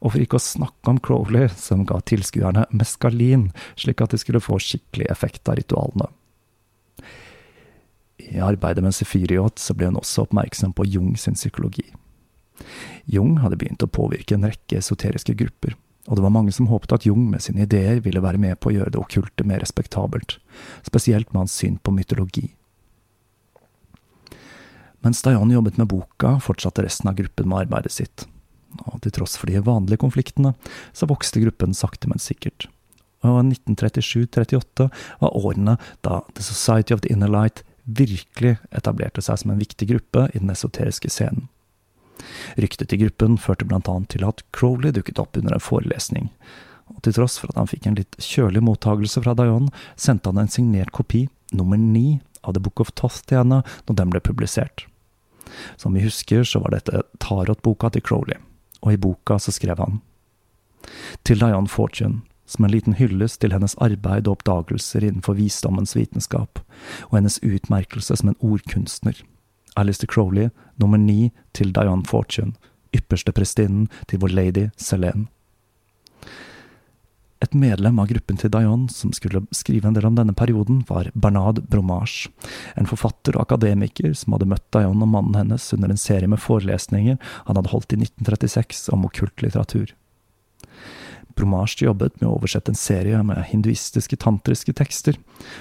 og 0.00 0.12
for 0.12 0.20
ikke 0.20 0.36
å 0.36 0.42
snakke 0.42 0.90
om 0.90 1.00
Crowley, 1.00 1.48
som 1.48 1.84
ga 1.84 2.00
tilskuerne 2.00 2.66
meskalin, 2.70 3.52
slik 3.76 4.00
at 4.00 4.10
de 4.10 4.18
skulle 4.18 4.42
få 4.42 4.58
skikkelig 4.58 5.08
effekt 5.10 5.48
av 5.48 5.56
ritualene. 5.56 6.10
I 8.18 8.40
arbeidet 8.40 8.84
med 8.84 8.94
Sefiriot 8.94 9.58
så 9.58 9.74
ble 9.74 9.90
hun 9.90 10.00
også 10.00 10.24
oppmerksom 10.24 10.72
på 10.72 10.86
Jung 10.86 11.14
sin 11.16 11.34
psykologi. 11.34 11.86
Jung 13.10 13.38
hadde 13.42 13.58
begynt 13.60 13.82
å 13.82 13.90
påvirke 13.90 14.36
en 14.36 14.46
rekke 14.46 14.78
esoteriske 14.78 15.34
grupper, 15.36 15.74
og 16.08 16.16
det 16.16 16.24
var 16.24 16.32
mange 16.32 16.52
som 16.52 16.68
håpet 16.68 16.92
at 16.92 17.06
Jung 17.08 17.26
med 17.30 17.42
sine 17.42 17.64
ideer 17.64 18.00
ville 18.04 18.22
være 18.22 18.40
med 18.40 18.60
på 18.60 18.70
å 18.70 18.76
gjøre 18.76 18.94
det 18.94 19.00
okkulte 19.00 19.46
mer 19.48 19.62
respektabelt, 19.64 20.38
spesielt 20.86 21.32
med 21.32 21.44
hans 21.44 21.56
syn 21.56 21.80
på 21.80 21.94
mytologi. 21.96 22.50
Mens 25.04 25.22
Dayan 25.22 25.50
jobbet 25.52 25.76
med 25.76 25.90
boka, 25.92 26.38
fortsatte 26.40 26.82
resten 26.82 27.10
av 27.10 27.18
gruppen 27.18 27.48
med 27.50 27.66
arbeidet 27.66 27.92
sitt. 27.92 28.24
Og 28.88 29.02
til 29.04 29.12
tross 29.12 29.36
for 29.36 29.52
de 29.52 29.60
vanlige 29.60 30.00
konfliktene, 30.00 30.54
så 30.96 31.08
vokste 31.10 31.42
gruppen 31.42 31.76
sakte, 31.76 32.08
men 32.08 32.22
sikkert. 32.22 32.70
Og 33.24 33.42
1937–38 33.42 34.88
var 35.20 35.36
årene 35.36 35.76
da 36.00 36.22
The 36.32 36.44
Society 36.44 36.96
of 36.96 37.04
the 37.04 37.12
Inner 37.12 37.28
Light 37.28 37.60
virkelig 37.84 38.56
etablerte 38.72 39.20
seg 39.24 39.42
som 39.42 39.52
en 39.52 39.60
viktig 39.60 39.90
gruppe 39.92 40.28
i 40.32 40.40
den 40.40 40.52
esoteriske 40.52 41.12
scenen. 41.12 41.50
Ryktet 42.56 42.88
til 42.88 43.02
gruppen 43.04 43.36
førte 43.36 43.68
annet 43.68 44.08
til 44.14 44.24
at 44.24 44.40
Crowley 44.56 44.94
dukket 44.94 45.20
opp 45.20 45.36
under 45.36 45.56
en 45.56 45.64
forelesning. 45.64 46.30
Og 46.96 47.02
til 47.04 47.16
tross 47.16 47.36
for 47.40 47.52
at 47.52 47.60
han 47.60 47.68
fikk 47.68 47.88
en 47.88 48.00
litt 48.00 48.16
kjølig 48.22 48.64
mottagelse 48.64 49.20
fra 49.24 49.36
Dion, 49.36 49.68
sendte 49.96 50.32
han 50.32 50.40
en 50.40 50.52
signert 50.52 50.96
kopi, 50.96 51.26
nummer 51.52 51.76
ni, 51.76 52.22
av 52.44 52.56
The 52.56 52.64
Book 52.64 52.80
of 52.80 52.92
Toth 52.96 53.24
til 53.24 53.40
henne 53.40 53.62
når 53.84 54.00
den 54.00 54.12
ble 54.12 54.24
publisert. 54.24 54.86
Som 55.76 55.94
vi 55.94 56.04
husker, 56.04 56.44
så 56.44 56.60
var 56.60 56.74
dette 56.74 57.02
Tarot-boka 57.20 57.90
til 57.94 58.02
Crowley, 58.02 58.38
og 58.82 58.92
i 58.92 59.00
boka 59.00 59.38
så 59.38 59.52
skrev 59.54 59.78
han 59.78 60.00
Til 61.24 61.40
Diane 61.40 61.68
Fortune, 61.68 62.22
som 62.46 62.64
en 62.64 62.70
liten 62.70 62.94
hyllest 62.94 63.40
til 63.40 63.52
hennes 63.52 63.76
arbeid 63.80 64.28
og 64.28 64.38
oppdagelser 64.38 65.04
innenfor 65.04 65.38
visdommens 65.38 65.96
vitenskap, 65.96 66.60
og 67.08 67.16
hennes 67.16 67.40
utmerkelse 67.42 68.16
som 68.16 68.28
en 68.28 68.40
ordkunstner. 68.40 69.22
Alistair 69.76 70.06
Crowley, 70.06 70.50
nummer 70.76 70.98
ni 70.98 71.32
til 71.54 71.72
Diane 71.72 72.04
Fortune, 72.06 72.52
ypperste 72.94 73.32
prestinnen 73.32 73.88
til 74.08 74.20
vår 74.20 74.28
lady 74.36 74.68
Selene. 74.76 75.26
Et 77.44 77.54
medlem 77.54 77.98
av 78.00 78.08
gruppen 78.08 78.38
til 78.40 78.48
Dayon 78.52 78.86
som 78.88 79.10
skulle 79.12 79.42
skrive 79.52 79.90
en 79.90 79.96
del 79.96 80.06
om 80.08 80.14
denne 80.16 80.32
perioden, 80.36 80.80
var 80.88 81.10
Bernard 81.12 81.60
Bromage, 81.68 82.30
en 82.78 82.88
forfatter 82.88 83.36
og 83.36 83.44
akademiker 83.44 84.14
som 84.16 84.36
hadde 84.36 84.48
møtt 84.48 84.64
Dayon 84.72 85.02
og 85.04 85.10
mannen 85.12 85.36
hennes 85.36 85.66
under 85.76 85.92
en 85.92 86.00
serie 86.00 86.30
med 86.30 86.40
forelesninger 86.40 87.18
han 87.18 87.58
hadde 87.58 87.72
holdt 87.74 87.92
i 87.92 88.00
1936 88.00 88.86
om 88.94 89.04
okkult 89.10 89.44
litteratur. 89.44 89.92
Bromage 91.34 91.84
jobbet 91.84 92.16
med 92.20 92.30
å 92.30 92.36
oversette 92.38 92.72
en 92.72 92.78
serie 92.78 93.20
med 93.26 93.42
hinduistiske 93.50 94.16
tantriske 94.22 94.72
tekster, 94.78 95.18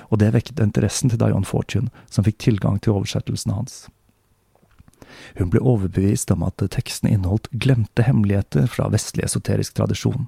og 0.08 0.22
det 0.22 0.32
vekket 0.38 0.64
interessen 0.64 1.12
til 1.12 1.20
Dayon 1.20 1.48
Fortune, 1.50 1.92
som 2.08 2.24
fikk 2.24 2.40
tilgang 2.46 2.80
til 2.80 2.96
oversettelsene 2.96 3.58
hans. 3.58 3.82
Hun 5.38 5.50
ble 5.54 5.62
overbevist 5.62 6.32
om 6.34 6.44
at 6.48 6.62
teksten 6.76 7.10
inneholdt 7.10 7.50
glemte 7.52 8.06
hemmeligheter 8.06 8.68
fra 8.72 8.90
vestlig 8.94 9.26
esoterisk 9.28 9.76
tradisjon, 9.78 10.28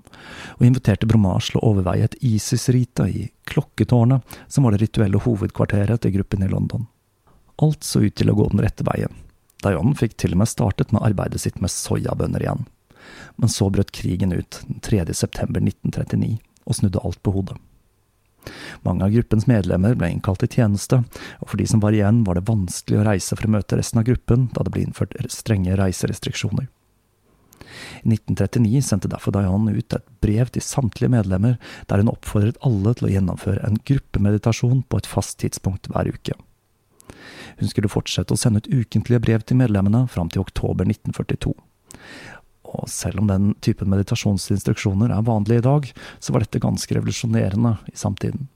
og 0.58 0.66
inviterte 0.66 1.10
Bromage 1.10 1.52
til 1.52 1.62
å 1.62 1.72
overveie 1.72 2.08
et 2.08 2.18
Isis-rite 2.26 3.08
i 3.10 3.28
Klokketårnet, 3.50 4.24
som 4.48 4.66
var 4.66 4.76
det 4.76 4.84
rituelle 4.86 5.22
hovedkvarteret 5.22 6.04
til 6.04 6.18
gruppen 6.18 6.46
i 6.46 6.52
London. 6.52 6.88
Alt 7.62 7.86
så 7.88 8.02
ut 8.04 8.16
til 8.18 8.32
å 8.32 8.38
gå 8.38 8.50
den 8.52 8.64
rette 8.66 8.86
veien. 8.88 9.14
Dion 9.64 9.96
fikk 9.98 10.18
til 10.20 10.36
og 10.36 10.44
med 10.44 10.52
startet 10.52 10.92
med 10.94 11.06
arbeidet 11.06 11.42
sitt 11.42 11.62
med 11.64 11.74
soyabønner 11.74 12.44
igjen. 12.44 12.66
Men 13.40 13.52
så 13.52 13.70
brøt 13.72 13.94
krigen 13.96 14.34
ut 14.34 14.60
den 14.68 14.82
3. 14.84 15.06
september 15.14 15.64
1939 15.64 16.38
og 16.66 16.78
snudde 16.78 17.02
alt 17.06 17.22
på 17.24 17.34
hodet. 17.36 17.58
Mange 18.86 19.06
av 19.06 19.14
gruppens 19.16 19.48
medlemmer 19.50 19.98
ble 19.98 20.12
innkalt 20.14 20.44
til 20.44 20.62
tjeneste, 20.62 21.02
og 21.42 21.52
for 21.52 21.62
de 21.62 21.68
som 21.70 21.82
var 21.84 21.96
igjen, 21.96 22.24
var 22.28 22.38
det 22.38 22.48
vanskelig 22.50 23.02
å 23.02 23.06
reise 23.08 23.38
for 23.38 23.48
å 23.48 23.56
møte 23.58 23.80
resten 23.80 24.02
av 24.02 24.08
gruppen, 24.10 24.50
da 24.56 24.66
det 24.66 24.74
ble 24.76 24.86
innført 24.86 25.16
strenge 25.34 25.78
reiserestriksjoner. 25.80 26.70
I 28.06 28.10
1939 28.14 28.82
sendte 28.86 29.10
derfor 29.12 29.34
Diane 29.36 29.74
ut 29.76 29.96
et 29.98 30.10
brev 30.24 30.52
til 30.54 30.64
samtlige 30.64 31.12
medlemmer, 31.12 31.58
der 31.90 32.02
hun 32.02 32.12
oppfordret 32.12 32.60
alle 32.66 32.94
til 32.96 33.10
å 33.10 33.14
gjennomføre 33.16 33.64
en 33.66 33.80
gruppemeditasjon 33.88 34.84
på 34.90 35.02
et 35.02 35.10
fast 35.10 35.40
tidspunkt 35.42 35.90
hver 35.92 36.12
uke. 36.14 36.38
Hun 37.60 37.72
skulle 37.72 37.92
fortsette 37.92 38.36
å 38.36 38.40
sende 38.40 38.62
ut 38.62 38.72
ukentlige 38.72 39.24
brev 39.24 39.46
til 39.48 39.60
medlemmene 39.60 40.06
fram 40.12 40.30
til 40.32 40.44
oktober 40.44 40.88
1942. 40.88 41.56
Og 42.76 42.90
selv 42.92 43.22
om 43.22 43.30
den 43.30 43.54
typen 43.66 43.90
meditasjonsinstruksjoner 43.94 45.14
er 45.16 45.26
vanlig 45.28 45.62
i 45.62 45.66
dag, 45.66 45.88
så 46.20 46.34
var 46.34 46.44
dette 46.44 46.62
ganske 46.64 46.98
revolusjonerende 46.98 47.78
i 47.92 47.98
samtiden. 48.00 48.50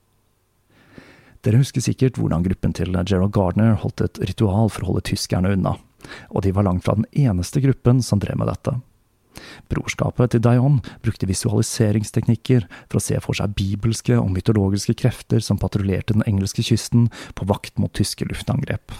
Dere 1.40 1.62
husker 1.62 1.80
sikkert 1.80 2.18
hvordan 2.20 2.44
gruppen 2.44 2.74
til 2.76 2.92
Gerald 3.00 3.32
Gardner 3.32 3.78
holdt 3.80 4.04
et 4.04 4.20
ritual 4.28 4.68
for 4.68 4.84
å 4.84 4.90
holde 4.90 5.06
tyskerne 5.08 5.54
unna, 5.56 5.78
og 6.28 6.44
de 6.44 6.52
var 6.52 6.66
langt 6.68 6.84
fra 6.84 6.98
den 6.98 7.08
eneste 7.16 7.62
gruppen 7.64 8.02
som 8.04 8.20
drev 8.20 8.36
med 8.40 8.50
dette. 8.52 8.76
Brorskapet 9.70 10.34
til 10.34 10.42
Dion 10.44 10.80
brukte 11.04 11.28
visualiseringsteknikker 11.30 12.66
for 12.90 12.98
å 12.98 13.04
se 13.04 13.20
for 13.24 13.38
seg 13.38 13.54
bibelske 13.56 14.18
og 14.18 14.32
mytologiske 14.34 14.96
krefter 15.00 15.40
som 15.44 15.60
patruljerte 15.60 16.16
den 16.16 16.26
engelske 16.28 16.64
kysten 16.66 17.08
på 17.38 17.48
vakt 17.48 17.80
mot 17.80 17.94
tyske 17.96 18.26
luftangrep. 18.28 18.92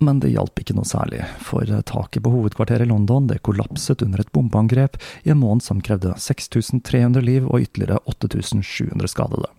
Men 0.00 0.20
det 0.22 0.30
hjalp 0.32 0.56
ikke 0.62 0.72
noe 0.78 0.88
særlig, 0.88 1.20
for 1.44 1.68
taket 1.84 2.24
på 2.24 2.30
hovedkvarteret 2.32 2.86
i 2.86 2.88
London 2.88 3.26
det 3.28 3.42
kollapset 3.44 4.00
under 4.00 4.22
et 4.22 4.30
bombeangrep 4.32 4.96
i 5.28 5.32
en 5.34 5.42
måned 5.42 5.60
som 5.64 5.82
krevde 5.84 6.14
6300 6.16 7.20
liv 7.20 7.44
og 7.44 7.66
ytterligere 7.66 8.00
8700 8.08 9.10
skadede. 9.12 9.50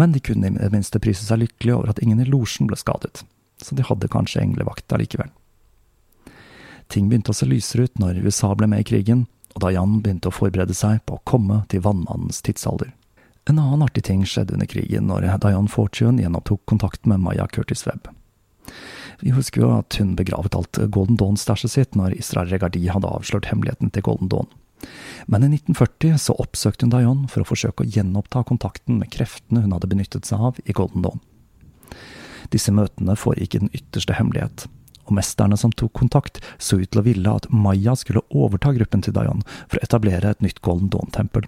Men 0.00 0.14
de 0.14 0.22
kunne 0.24 0.48
i 0.48 0.56
det 0.56 0.72
minste 0.72 1.00
prise 1.04 1.26
seg 1.26 1.42
lykkelige 1.42 1.76
over 1.76 1.92
at 1.92 2.00
ingen 2.00 2.22
i 2.24 2.28
losjen 2.28 2.70
ble 2.70 2.78
skadet, 2.80 3.26
så 3.60 3.76
de 3.76 3.84
hadde 3.84 4.08
kanskje 4.12 4.40
englevakt 4.40 4.96
allikevel. 4.96 5.28
Ting 6.88 7.12
begynte 7.12 7.32
å 7.32 7.36
se 7.36 7.48
lysere 7.48 7.84
ut 7.84 8.00
når 8.00 8.22
USA 8.24 8.54
ble 8.56 8.70
med 8.72 8.86
i 8.86 8.88
krigen, 8.88 9.26
og 9.52 9.66
da 9.66 9.74
Jan 9.74 10.00
begynte 10.00 10.32
å 10.32 10.34
forberede 10.34 10.72
seg 10.76 11.04
på 11.04 11.18
å 11.18 11.24
komme 11.28 11.60
til 11.68 11.84
vannmannens 11.84 12.40
tidsalder. 12.44 12.94
En 13.50 13.58
annen 13.58 13.84
artig 13.84 14.06
ting 14.08 14.24
skjedde 14.24 14.56
under 14.56 14.68
krigen 14.70 15.08
når 15.10 15.26
Diane 15.44 15.68
Fortune 15.68 16.22
gjenopptok 16.22 16.64
kontakt 16.72 17.04
med 17.10 17.20
Maya 17.20 17.48
Curtis 17.52 17.84
Webb. 17.88 18.08
Vi 19.22 19.30
husker 19.30 19.62
jo 19.62 19.70
at 19.76 19.94
hun 20.00 20.16
begravet 20.18 20.56
alt 20.58 20.80
Golden 20.90 21.18
Dawn-stæsjet 21.20 21.70
sitt 21.70 21.96
når 21.98 22.16
Israel 22.18 22.50
Regardi 22.50 22.82
hadde 22.90 23.06
avslørt 23.06 23.46
hemmeligheten 23.52 23.92
til 23.94 24.02
Golden 24.08 24.30
Dawn. 24.32 24.50
Men 25.30 25.46
i 25.46 25.52
1940 25.52 26.18
så 26.18 26.34
oppsøkte 26.42 26.88
hun 26.88 26.94
Dayan 26.94 27.24
for 27.30 27.44
å 27.44 27.46
forsøke 27.46 27.84
å 27.84 27.92
gjenoppta 27.94 28.42
kontakten 28.48 28.98
med 28.98 29.12
kreftene 29.14 29.62
hun 29.62 29.76
hadde 29.76 29.90
benyttet 29.92 30.26
seg 30.26 30.42
av 30.50 30.58
i 30.66 30.74
Golden 30.74 31.06
Dawn. 31.06 31.22
Disse 32.50 32.74
møtene 32.74 33.14
foregikk 33.16 33.54
i 33.54 33.62
den 33.62 33.74
ytterste 33.78 34.18
hemmelighet, 34.18 34.66
og 35.06 35.14
mesterne 35.16 35.56
som 35.58 35.70
tok 35.70 35.94
kontakt, 36.02 36.42
så 36.58 36.80
ut 36.82 36.90
til 36.90 37.02
å 37.02 37.06
ville 37.06 37.38
at 37.38 37.46
Maya 37.54 37.94
skulle 37.98 38.26
overta 38.34 38.74
gruppen 38.74 39.06
til 39.06 39.14
Dayan 39.14 39.46
for 39.62 39.78
å 39.78 39.86
etablere 39.86 40.34
et 40.34 40.42
nytt 40.42 40.62
Golden 40.66 40.90
Dawn-tempel, 40.90 41.46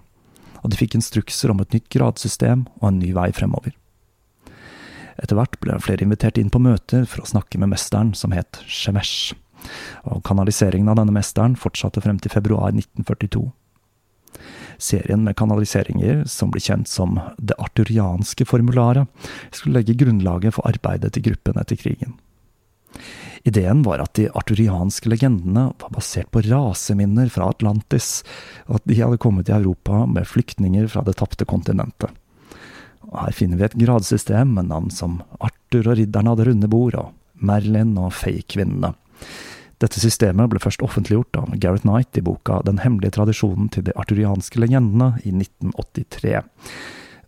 og 0.63 0.71
de 0.71 0.79
fikk 0.79 0.95
instrukser 0.95 1.51
om 1.51 1.59
et 1.59 1.75
nytt 1.75 1.91
gradsystem 1.91 2.69
og 2.79 2.87
en 2.89 3.03
ny 3.03 3.11
vei 3.17 3.33
fremover. 3.35 3.75
Etter 5.21 5.37
hvert 5.39 5.59
ble 5.63 5.77
flere 5.83 6.03
invitert 6.03 6.39
inn 6.41 6.51
på 6.51 6.61
møter 6.63 7.05
for 7.07 7.23
å 7.23 7.29
snakke 7.29 7.59
med 7.61 7.71
mesteren, 7.71 8.13
som 8.17 8.35
het 8.35 8.59
Shemesh, 8.67 9.35
og 10.03 10.23
kanaliseringen 10.27 10.91
av 10.91 10.99
denne 10.99 11.15
mesteren 11.15 11.55
fortsatte 11.59 12.03
frem 12.03 12.19
til 12.21 12.33
februar 12.33 12.73
1942. 12.75 13.45
Serien 14.81 15.23
med 15.23 15.37
kanaliseringer, 15.39 16.25
som 16.27 16.51
blir 16.51 16.63
kjent 16.63 16.89
som 16.91 17.15
Det 17.39 17.55
arturianske 17.61 18.45
formularet, 18.45 19.07
skulle 19.51 19.79
legge 19.79 19.95
grunnlaget 19.95 20.57
for 20.57 20.67
arbeidet 20.67 21.13
til 21.15 21.29
gruppen 21.29 21.61
etter 21.61 21.79
krigen. 21.79 22.17
Ideen 23.45 23.83
var 23.85 24.01
at 24.01 24.15
de 24.17 24.25
arturianske 24.33 25.09
legendene 25.11 25.67
var 25.79 25.93
basert 25.93 26.31
på 26.33 26.41
raseminner 26.47 27.29
fra 27.29 27.51
Atlantis, 27.53 28.23
og 28.65 28.79
at 28.79 28.87
de 28.89 28.97
hadde 28.99 29.21
kommet 29.21 29.47
til 29.47 29.59
Europa 29.59 30.05
med 30.09 30.25
flyktninger 30.27 30.89
fra 30.89 31.05
det 31.05 31.19
tapte 31.21 31.45
kontinentet. 31.45 32.09
Og 33.11 33.19
her 33.21 33.35
finner 33.35 33.59
vi 33.59 33.67
et 33.67 33.77
gradsystem 33.79 34.55
med 34.57 34.69
navn 34.71 34.91
som 34.93 35.19
Arthur 35.39 35.91
og 35.91 35.99
ridderne 35.99 36.31
av 36.31 36.39
det 36.39 36.47
runde 36.49 36.69
bord, 36.71 36.97
og 36.99 37.45
Merlin 37.45 37.95
og 38.01 38.13
Fay-kvinnene. 38.15 38.93
Dette 39.83 39.99
systemet 39.99 40.49
ble 40.51 40.61
først 40.63 40.83
offentliggjort 40.85 41.35
av 41.41 41.55
Gareth 41.59 41.83
Knight 41.83 42.15
i 42.15 42.23
boka 42.23 42.61
Den 42.63 42.79
hemmelige 42.79 43.17
tradisjonen 43.17 43.67
til 43.73 43.83
de 43.87 43.95
arturianske 43.99 44.61
legendene 44.63 45.17
i 45.27 45.33
1983. 45.35 46.39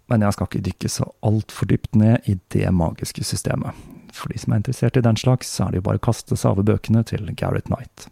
Men 0.07 0.23
jeg 0.23 0.35
skal 0.35 0.47
ikke 0.47 0.65
dykke 0.69 0.91
så 0.91 1.09
altfor 1.27 1.67
dypt 1.67 1.97
ned 1.99 2.29
i 2.31 2.37
det 2.55 2.69
magiske 2.71 3.25
systemet. 3.27 3.75
For 4.15 4.31
de 4.31 4.39
som 4.39 4.53
er 4.53 4.61
interessert 4.61 4.97
i 4.97 5.03
den 5.03 5.19
slags, 5.19 5.51
så 5.51 5.67
er 5.67 5.73
det 5.75 5.81
jo 5.81 5.89
bare 5.89 5.99
å 5.99 6.07
kaste 6.07 6.39
seg 6.39 6.55
over 6.55 6.69
bøkene 6.71 7.03
til 7.07 7.27
Gareth 7.35 7.67
Knight. 7.67 8.07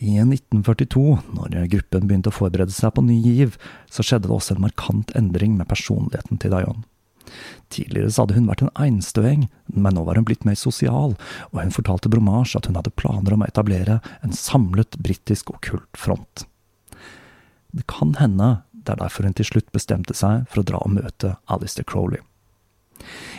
I 0.00 0.14
1942, 0.22 1.18
når 1.36 1.66
gruppen 1.74 2.06
begynte 2.08 2.30
å 2.32 2.34
forberede 2.34 2.72
seg 2.72 2.94
på 2.96 3.04
ny 3.04 3.18
giv, 3.20 3.58
så 3.92 4.04
skjedde 4.04 4.30
det 4.30 4.36
også 4.36 4.56
en 4.56 4.64
markant 4.64 5.12
endring 5.18 5.58
med 5.58 5.68
personligheten 5.68 6.40
til 6.40 6.54
Dion. 6.54 6.86
Tidligere 7.70 8.10
så 8.10 8.24
hadde 8.24 8.38
hun 8.38 8.48
vært 8.48 8.64
en 8.64 8.72
einstøing, 8.80 9.44
men 9.68 9.94
nå 9.94 10.06
var 10.06 10.16
hun 10.16 10.24
blitt 10.26 10.46
mer 10.48 10.56
sosial, 10.58 11.14
og 11.52 11.60
hun 11.60 11.74
fortalte 11.76 12.10
Bromage 12.10 12.56
at 12.56 12.66
hun 12.66 12.80
hadde 12.80 12.94
planer 12.96 13.36
om 13.36 13.44
å 13.44 13.50
etablere 13.50 14.00
en 14.24 14.34
samlet 14.34 14.96
britisk 15.04 15.52
okkult 15.52 16.00
front. 16.00 16.46
Det 17.70 17.84
kan 17.90 18.16
hende 18.18 18.62
det 18.72 18.94
er 18.94 19.02
derfor 19.04 19.28
hun 19.28 19.36
til 19.36 19.46
slutt 19.46 19.68
bestemte 19.76 20.16
seg 20.16 20.48
for 20.50 20.62
å 20.62 20.66
dra 20.66 20.80
og 20.80 20.94
møte 20.96 21.36
Alistair 21.52 21.84
Crowley. 21.84 22.24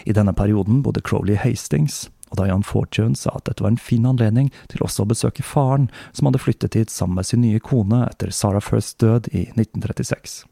I 0.06 0.14
denne 0.14 0.34
perioden 0.38 0.84
bodde 0.86 1.02
Crowley 1.06 1.36
i 1.36 1.42
Hastings, 1.42 2.06
og 2.32 2.40
Diane 2.40 2.66
Fortune 2.68 3.18
sa 3.20 3.36
at 3.36 3.46
dette 3.50 3.64
var 3.64 3.74
en 3.74 3.82
fin 3.82 4.08
anledning 4.08 4.50
til 4.72 4.84
også 4.86 5.04
å 5.04 5.12
besøke 5.12 5.46
faren, 5.46 5.90
som 6.16 6.30
hadde 6.30 6.42
flyttet 6.42 6.78
hit 6.80 6.94
sammen 6.94 7.20
med 7.20 7.28
sin 7.28 7.44
nye 7.44 7.60
kone 7.64 8.06
etter 8.08 8.32
Sarah 8.36 8.64
Firsts 8.64 8.98
død 9.04 9.30
i 9.36 9.50
1936. 9.54 10.46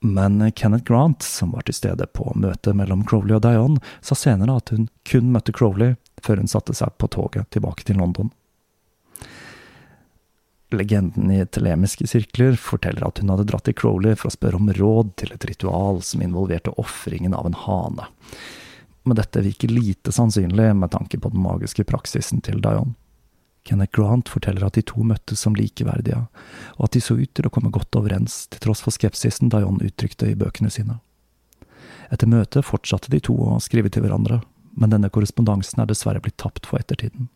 Men 0.00 0.40
Kenneth 0.56 0.84
Grant, 0.88 1.22
som 1.22 1.50
var 1.52 1.66
til 1.68 1.76
stede 1.76 2.06
på 2.16 2.30
møtet 2.32 2.76
mellom 2.76 3.02
Crowley 3.04 3.36
og 3.36 3.42
Dion, 3.44 3.76
sa 4.00 4.16
senere 4.16 4.56
at 4.56 4.72
hun 4.72 4.88
kun 5.04 5.28
møtte 5.34 5.52
Crowley 5.52 5.98
før 6.24 6.40
hun 6.40 6.48
satte 6.48 6.76
seg 6.76 6.94
på 6.96 7.10
toget 7.12 7.50
tilbake 7.52 7.84
til 7.84 8.00
London. 8.00 8.30
Legenden 10.72 11.32
i 11.34 11.42
telemiske 11.44 12.06
sirkler 12.06 12.54
forteller 12.56 13.08
at 13.08 13.18
hun 13.20 13.32
hadde 13.32 13.48
dratt 13.50 13.66
til 13.66 13.76
Crowley 13.76 14.14
for 14.16 14.30
å 14.30 14.34
spørre 14.36 14.60
om 14.60 14.70
råd 14.72 15.12
til 15.20 15.34
et 15.34 15.46
ritual 15.50 15.98
som 16.06 16.22
involverte 16.24 16.72
ofringen 16.80 17.34
av 17.34 17.48
en 17.50 17.58
hane. 17.66 18.06
Men 19.10 19.18
dette 19.18 19.40
virker 19.40 19.68
lite 19.68 20.12
sannsynlig 20.12 20.76
med 20.76 20.90
tanke 20.90 21.18
på 21.18 21.28
den 21.28 21.42
magiske 21.42 21.82
praksisen 21.84 22.38
til 22.46 22.60
Dion. 22.62 22.92
Kenneth 23.66 23.90
Grant 23.90 24.28
forteller 24.30 24.68
at 24.68 24.76
de 24.78 24.84
to 24.86 25.02
møttes 25.02 25.42
som 25.42 25.56
likeverdige, 25.58 26.20
og 26.76 26.84
at 26.86 26.94
de 26.94 27.02
så 27.02 27.16
ut 27.18 27.32
til 27.34 27.48
å 27.48 27.50
komme 27.50 27.72
godt 27.74 27.98
overens, 27.98 28.44
til 28.54 28.62
tross 28.62 28.84
for 28.86 28.94
skepsisen 28.94 29.50
Dion 29.50 29.82
uttrykte 29.82 30.28
i 30.30 30.36
bøkene 30.38 30.70
sine. 30.70 31.00
Etter 32.14 32.30
møtet 32.30 32.68
fortsatte 32.68 33.10
de 33.10 33.18
to 33.18 33.34
å 33.34 33.58
skrive 33.58 33.90
til 33.90 34.06
hverandre, 34.06 34.38
men 34.78 34.94
denne 34.94 35.10
korrespondansen 35.10 35.82
er 35.82 35.90
dessverre 35.90 36.22
blitt 36.22 36.38
tapt 36.38 36.70
for 36.70 36.78
ettertiden. 36.78 37.26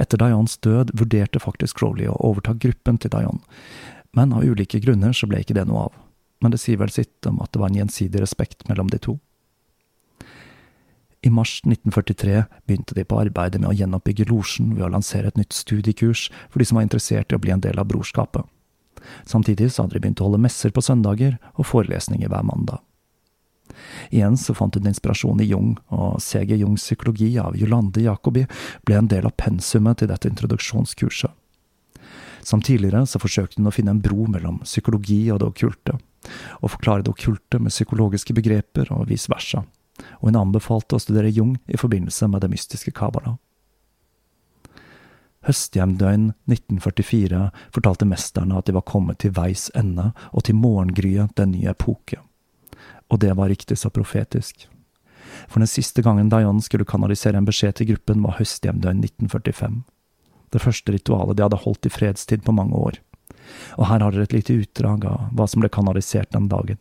Etter 0.00 0.24
Dions 0.24 0.56
død 0.64 0.96
vurderte 0.96 1.44
faktisk 1.44 1.82
Crowley 1.82 2.08
å 2.08 2.16
overta 2.30 2.56
gruppen 2.56 2.96
til 2.96 3.12
Dion, 3.12 3.44
men 4.16 4.32
av 4.32 4.48
ulike 4.48 4.80
grunner 4.80 5.12
så 5.12 5.28
ble 5.28 5.44
ikke 5.44 5.60
det 5.60 5.68
noe 5.68 5.90
av, 5.90 6.02
men 6.40 6.56
det 6.56 6.64
sier 6.64 6.80
vel 6.80 6.96
sitt 6.96 7.28
om 7.28 7.44
at 7.44 7.52
det 7.52 7.60
var 7.60 7.68
en 7.68 7.82
gjensidig 7.84 8.24
respekt 8.24 8.64
mellom 8.72 8.88
de 8.88 9.04
to. 9.04 9.18
I 11.26 11.30
mars 11.30 11.60
1943 11.64 12.44
begynte 12.66 12.94
de 12.94 13.02
på 13.04 13.16
arbeidet 13.18 13.58
med 13.58 13.72
å 13.72 13.74
gjenoppbygge 13.74 14.28
losjen 14.30 14.76
ved 14.76 14.84
å 14.86 14.90
lansere 14.94 15.32
et 15.32 15.38
nytt 15.40 15.56
studiekurs 15.56 16.28
for 16.44 16.62
de 16.62 16.66
som 16.68 16.78
var 16.78 16.86
interessert 16.86 17.32
i 17.32 17.38
å 17.38 17.40
bli 17.42 17.50
en 17.50 17.62
del 17.64 17.80
av 17.82 17.88
brorskapet. 17.90 18.46
Samtidig 19.26 19.72
så 19.72 19.82
hadde 19.82 19.96
de 19.96 20.04
begynt 20.04 20.22
å 20.22 20.28
holde 20.28 20.44
messer 20.44 20.70
på 20.74 20.84
søndager 20.86 21.34
og 21.56 21.66
forelesninger 21.66 22.30
hver 22.30 22.46
mandag. 22.46 22.78
Igjen 24.14 24.38
så 24.38 24.54
fant 24.54 24.78
hun 24.78 24.86
inspirasjon 24.86 25.42
i 25.42 25.48
Jung, 25.50 25.72
og 25.90 26.20
C.G. 26.22 26.60
Jungs 26.60 26.84
psykologi 26.86 27.32
av 27.42 27.56
Jolande 27.58 28.04
Jacobi 28.04 28.44
ble 28.86 29.00
en 29.00 29.10
del 29.10 29.26
av 29.26 29.34
pensumet 29.34 29.98
til 29.98 30.12
dette 30.12 30.30
introduksjonskurset. 30.30 31.32
Som 32.46 32.62
tidligere 32.62 33.02
så 33.10 33.18
forsøkte 33.18 33.58
hun 33.58 33.72
å 33.72 33.74
finne 33.74 33.96
en 33.96 34.02
bro 34.04 34.28
mellom 34.30 34.62
psykologi 34.62 35.24
og 35.34 35.42
det 35.42 35.50
okkulte, 35.50 35.96
og 36.62 36.70
forklare 36.76 37.02
det 37.02 37.10
okkulte 37.10 37.58
med 37.58 37.74
psykologiske 37.74 38.36
begreper 38.38 38.94
og 38.94 39.08
vice 39.10 39.32
versa 39.32 39.64
og 40.20 40.28
hun 40.28 40.38
anbefalte 40.40 40.96
å 40.96 41.02
studere 41.02 41.32
Jung 41.32 41.56
i 41.66 41.80
forbindelse 41.80 42.28
med 42.30 42.44
det 42.44 42.52
mystiske 42.52 42.92
Kabbalah. 42.96 43.38
Høsthjemdøgn 45.46 46.32
1944 46.50 47.42
fortalte 47.74 48.08
mesterne 48.08 48.58
at 48.58 48.66
de 48.66 48.74
var 48.74 48.86
kommet 48.88 49.20
til 49.22 49.34
veis 49.36 49.68
ende 49.78 50.10
og 50.32 50.46
til 50.48 50.58
morgengryet 50.58 51.36
den 51.38 51.52
nye 51.54 51.70
epoke. 51.70 52.18
Og 53.06 53.20
det 53.22 53.36
var 53.38 53.52
riktig 53.52 53.78
så 53.78 53.92
profetisk. 53.94 54.66
For 55.46 55.62
den 55.62 55.70
siste 55.70 56.02
gangen 56.02 56.30
Dayan 56.32 56.58
skulle 56.64 56.88
kanalisere 56.88 57.38
en 57.38 57.46
beskjed 57.46 57.78
til 57.78 57.92
gruppen, 57.92 58.24
var 58.24 58.40
høsthjemdøgn 58.40 59.04
1945. 59.04 59.84
Det 60.50 60.62
første 60.62 60.94
ritualet 60.94 61.36
de 61.36 61.44
hadde 61.46 61.62
holdt 61.62 61.86
i 61.86 61.92
fredstid 61.92 62.42
på 62.46 62.54
mange 62.56 62.74
år. 62.74 62.98
Og 63.78 63.86
her 63.86 64.02
har 64.02 64.14
dere 64.14 64.26
et 64.26 64.34
lite 64.34 64.56
utdrag 64.62 65.06
av 65.06 65.30
hva 65.36 65.46
som 65.50 65.62
ble 65.62 65.70
kanalisert 65.70 66.32
den 66.34 66.48
dagen. 66.50 66.80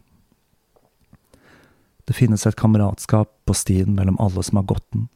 Det 2.05 2.13
finnes 2.13 2.45
et 2.45 2.55
kameratskap 2.55 3.31
på 3.45 3.53
stien 3.57 3.95
mellom 3.95 4.19
alle 4.21 4.43
som 4.43 4.59
har 4.61 4.67
gått 4.69 4.85
den, 4.93 5.07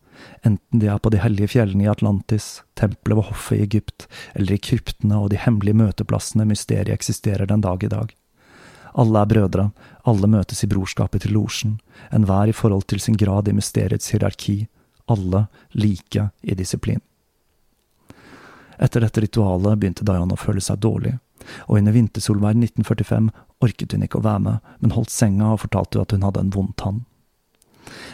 enten 0.42 0.82
de 0.82 0.88
er 0.90 0.98
på 0.98 1.12
de 1.14 1.20
hellige 1.22 1.54
fjellene 1.54 1.86
i 1.86 1.92
Atlantis, 1.92 2.64
tempelet 2.74 3.18
ved 3.18 3.28
hoffet 3.30 3.58
i 3.58 3.66
Egypt, 3.68 4.08
eller 4.34 4.56
i 4.56 4.64
kryptene 4.70 5.20
og 5.22 5.30
de 5.30 5.38
hemmelige 5.40 5.78
møteplassene 5.78 6.48
mysteriet 6.50 6.96
eksisterer 6.96 7.50
den 7.50 7.62
dag 7.62 7.84
i 7.84 7.92
dag. 7.92 8.16
Alle 9.00 9.22
er 9.22 9.30
brødre, 9.30 9.70
alle 10.10 10.28
møtes 10.28 10.64
i 10.66 10.70
brorskapet 10.72 11.24
til 11.24 11.36
losjen, 11.38 11.78
enhver 12.12 12.50
i 12.50 12.56
forhold 12.56 12.88
til 12.90 13.02
sin 13.04 13.18
grad 13.20 13.48
i 13.48 13.54
mysteriets 13.54 14.10
hierarki, 14.12 14.64
alle 15.10 15.46
like 15.78 16.30
i 16.42 16.58
disiplin. 16.58 17.02
Etter 18.80 19.04
dette 19.04 19.22
ritualet 19.22 19.78
begynte 19.78 20.06
Diana 20.08 20.34
å 20.34 20.40
føle 20.40 20.64
seg 20.64 20.80
dårlig, 20.82 21.18
og 21.68 21.78
under 21.80 21.96
vintersolvær 21.96 22.58
1945 22.58 23.30
orket 23.64 23.94
hun 23.96 24.06
ikke 24.06 24.20
å 24.20 24.26
være 24.26 24.44
med, 24.46 24.72
men 24.80 24.96
holdt 24.96 25.14
senga 25.14 25.54
og 25.54 25.64
fortalte 25.66 26.02
at 26.02 26.16
hun 26.16 26.26
hadde 26.28 26.44
en 26.46 26.54
vond 26.56 26.76
tann. 26.80 27.04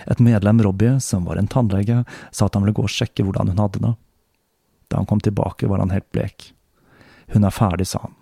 Et 0.07 0.21
medlem, 0.23 0.61
Robbie, 0.63 0.99
som 1.03 1.25
var 1.25 1.39
en 1.39 1.49
tannlege, 1.51 2.03
sa 2.31 2.45
at 2.45 2.55
han 2.55 2.65
ville 2.65 2.75
gå 2.77 2.85
og 2.85 2.93
sjekke 2.93 3.25
hvordan 3.25 3.51
hun 3.51 3.61
hadde 3.61 3.81
det. 3.83 3.93
Da 4.87 5.01
han 5.01 5.09
kom 5.09 5.19
tilbake, 5.19 5.67
var 5.67 5.81
han 5.81 5.93
helt 5.93 6.09
blek. 6.13 6.51
Hun 7.33 7.43
er 7.43 7.53
ferdig, 7.53 7.87
sa 7.89 8.05
han. 8.05 8.15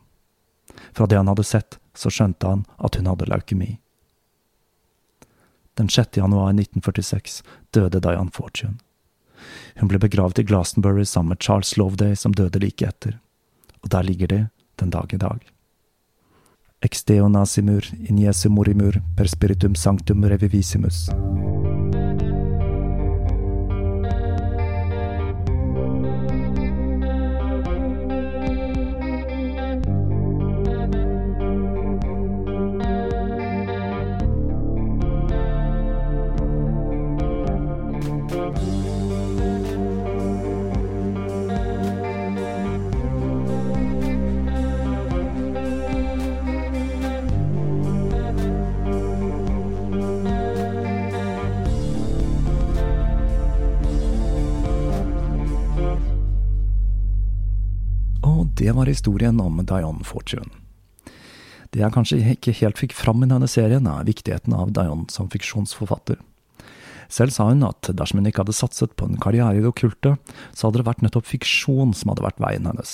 Fra 0.93 1.05
det 1.07 1.19
han 1.19 1.29
hadde 1.29 1.45
sett, 1.45 1.77
så 1.93 2.09
skjønte 2.09 2.47
han 2.47 2.65
at 2.77 2.97
hun 2.97 3.09
hadde 3.11 3.29
leukemi. 3.29 3.77
Den 5.77 5.89
6. 5.89 6.17
januar 6.17 6.53
1946 6.53 7.41
døde 7.73 7.99
Diane 7.99 8.31
Fortune. 8.33 8.77
Hun 9.75 9.89
ble 9.89 9.99
begravet 9.99 10.39
i 10.39 10.45
Glastonbury 10.47 11.05
sammen 11.05 11.33
med 11.33 11.41
Charles 11.41 11.77
Loveday, 11.77 12.15
som 12.15 12.31
døde 12.31 12.61
like 12.61 12.85
etter. 12.87 13.17
Og 13.81 13.89
der 13.91 14.05
ligger 14.05 14.27
de 14.27 14.39
den 14.75 14.89
dag 14.89 15.13
i 15.13 15.17
dag. 15.17 15.39
Exteo 16.83 17.29
nasimur 17.29 17.85
in 18.09 18.17
Jesu 18.17 18.49
morimur 18.49 19.01
per 19.17 19.27
spiritum 19.27 19.75
sanctum 19.75 20.25
revivisimus. 20.25 21.07
Det 58.63 58.71
var 58.71 58.85
historien 58.85 59.39
om 59.39 59.65
Dion 59.65 59.97
Fortune. 60.07 60.47
Det 61.75 61.81
jeg 61.81 61.91
kanskje 61.91 62.19
ikke 62.31 62.53
helt 62.61 62.77
fikk 62.79 62.93
fram 62.95 63.25
i 63.25 63.27
denne 63.27 63.49
serien, 63.51 63.89
er 63.91 64.05
viktigheten 64.07 64.53
av 64.55 64.69
Dion 64.71 65.01
som 65.11 65.27
fiksjonsforfatter. 65.27 66.21
Selv 67.11 67.35
sa 67.35 67.49
hun 67.49 67.65
at 67.67 67.89
dersom 67.91 68.21
hun 68.21 68.29
ikke 68.29 68.45
hadde 68.45 68.55
satset 68.55 68.93
på 68.95 69.09
en 69.09 69.19
karriere 69.19 69.59
i 69.59 69.65
det 69.65 69.67
okkulte, 69.67 70.13
så 70.55 70.69
hadde 70.69 70.79
det 70.79 70.87
vært 70.87 71.03
nettopp 71.03 71.27
fiksjon 71.27 71.91
som 71.91 72.13
hadde 72.13 72.23
vært 72.23 72.39
veien 72.39 72.69
hennes. 72.71 72.93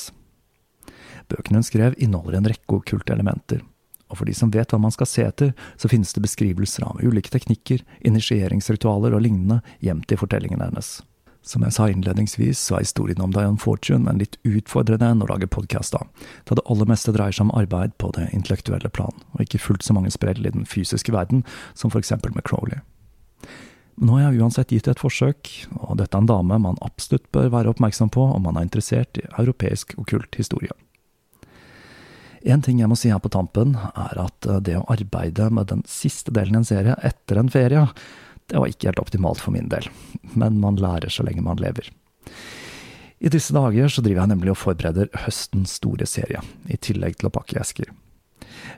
Bøkene 1.29 1.61
hun 1.61 1.69
skrev, 1.69 1.99
inneholder 2.01 2.39
en 2.39 2.49
rekke 2.49 2.79
okkulte 2.79 3.13
elementer, 3.13 3.61
og 4.09 4.17
for 4.17 4.25
de 4.25 4.33
som 4.33 4.49
vet 4.49 4.73
hva 4.73 4.81
man 4.81 4.95
skal 4.95 5.11
se 5.11 5.27
etter, 5.27 5.53
så 5.77 5.93
finnes 5.93 6.17
det 6.17 6.25
beskrivelser 6.25 6.89
av 6.89 7.05
ulike 7.05 7.29
teknikker, 7.29 7.85
initieringsritualer 8.09 9.13
og 9.13 9.21
lignende 9.21 9.61
gjemt 9.85 10.09
i 10.09 10.17
fortellingen 10.17 10.65
hennes. 10.65 10.95
Som 11.41 11.63
jeg 11.63 11.73
sa 11.73 11.87
innledningsvis, 11.89 12.59
så 12.59 12.77
er 12.77 12.83
historien 12.83 13.21
om 13.23 13.31
Diane 13.33 13.57
Fortune 13.61 14.11
en 14.11 14.19
litt 14.19 14.35
utfordrende 14.43 15.07
enn 15.07 15.23
å 15.23 15.29
lage 15.29 15.47
podkast 15.47 15.95
av, 15.95 16.09
da 16.45 16.57
det 16.59 16.65
aller 16.67 16.89
meste 16.89 17.13
dreier 17.15 17.35
seg 17.35 17.47
om 17.47 17.55
arbeid 17.57 17.95
på 17.97 18.11
det 18.17 18.27
intellektuelle 18.35 18.91
plan, 18.91 19.15
og 19.33 19.45
ikke 19.45 19.61
fullt 19.63 19.87
så 19.87 19.95
mange 19.95 20.11
sprell 20.13 20.43
i 20.43 20.53
den 20.53 20.67
fysiske 20.67 21.15
verden 21.15 21.45
som 21.73 21.93
for 21.93 22.03
eksempel 22.03 22.35
med 22.35 22.45
Crowley. 22.49 22.83
Nå 23.99 24.15
har 24.15 24.29
jeg 24.29 24.43
uansett 24.43 24.71
gitt 24.71 24.87
et 24.87 25.01
forsøk, 25.01 25.49
og 25.75 25.97
dette 25.99 26.15
er 26.15 26.23
en 26.23 26.29
dame 26.29 26.59
man 26.63 26.79
absolutt 26.85 27.25
bør 27.35 27.49
være 27.55 27.73
oppmerksom 27.73 28.11
på 28.15 28.29
om 28.35 28.45
man 28.47 28.59
er 28.59 28.67
interessert 28.67 29.19
i 29.19 29.25
europeisk 29.31 29.97
okkult 29.99 30.39
historie. 30.39 30.75
En 32.47 32.63
ting 32.63 32.79
jeg 32.79 32.87
må 32.87 32.95
si 32.95 33.11
her 33.11 33.19
på 33.19 33.31
tampen, 33.33 33.73
er 33.75 34.21
at 34.21 34.47
eh, 34.47 34.61
det 34.63 34.77
å 34.79 34.87
arbeide 34.91 35.49
med 35.51 35.67
den 35.73 35.83
siste 35.89 36.31
delen 36.35 36.55
i 36.55 36.61
en 36.61 36.67
serie 36.67 36.95
etter 37.03 37.41
en 37.41 37.51
ferie, 37.51 37.83
det 38.49 38.57
var 38.57 38.69
ikke 38.69 38.89
helt 38.89 39.01
optimalt 39.01 39.41
for 39.41 39.53
min 39.53 39.69
del. 39.69 39.87
Men 40.33 40.59
man 40.61 40.79
lærer 40.81 41.11
så 41.13 41.25
lenge 41.25 41.45
man 41.45 41.61
lever. 41.61 41.89
I 43.19 43.29
disse 43.31 43.53
dager 43.53 43.91
så 43.91 44.01
driver 44.01 44.23
jeg 44.23 44.31
nemlig 44.31 44.53
og 44.53 44.61
forbereder 44.61 45.09
høstens 45.25 45.75
store 45.79 46.07
serie, 46.07 46.39
i 46.71 46.77
tillegg 46.79 47.19
til 47.19 47.27
å 47.29 47.33
pakke 47.35 47.59
esker. 47.59 47.91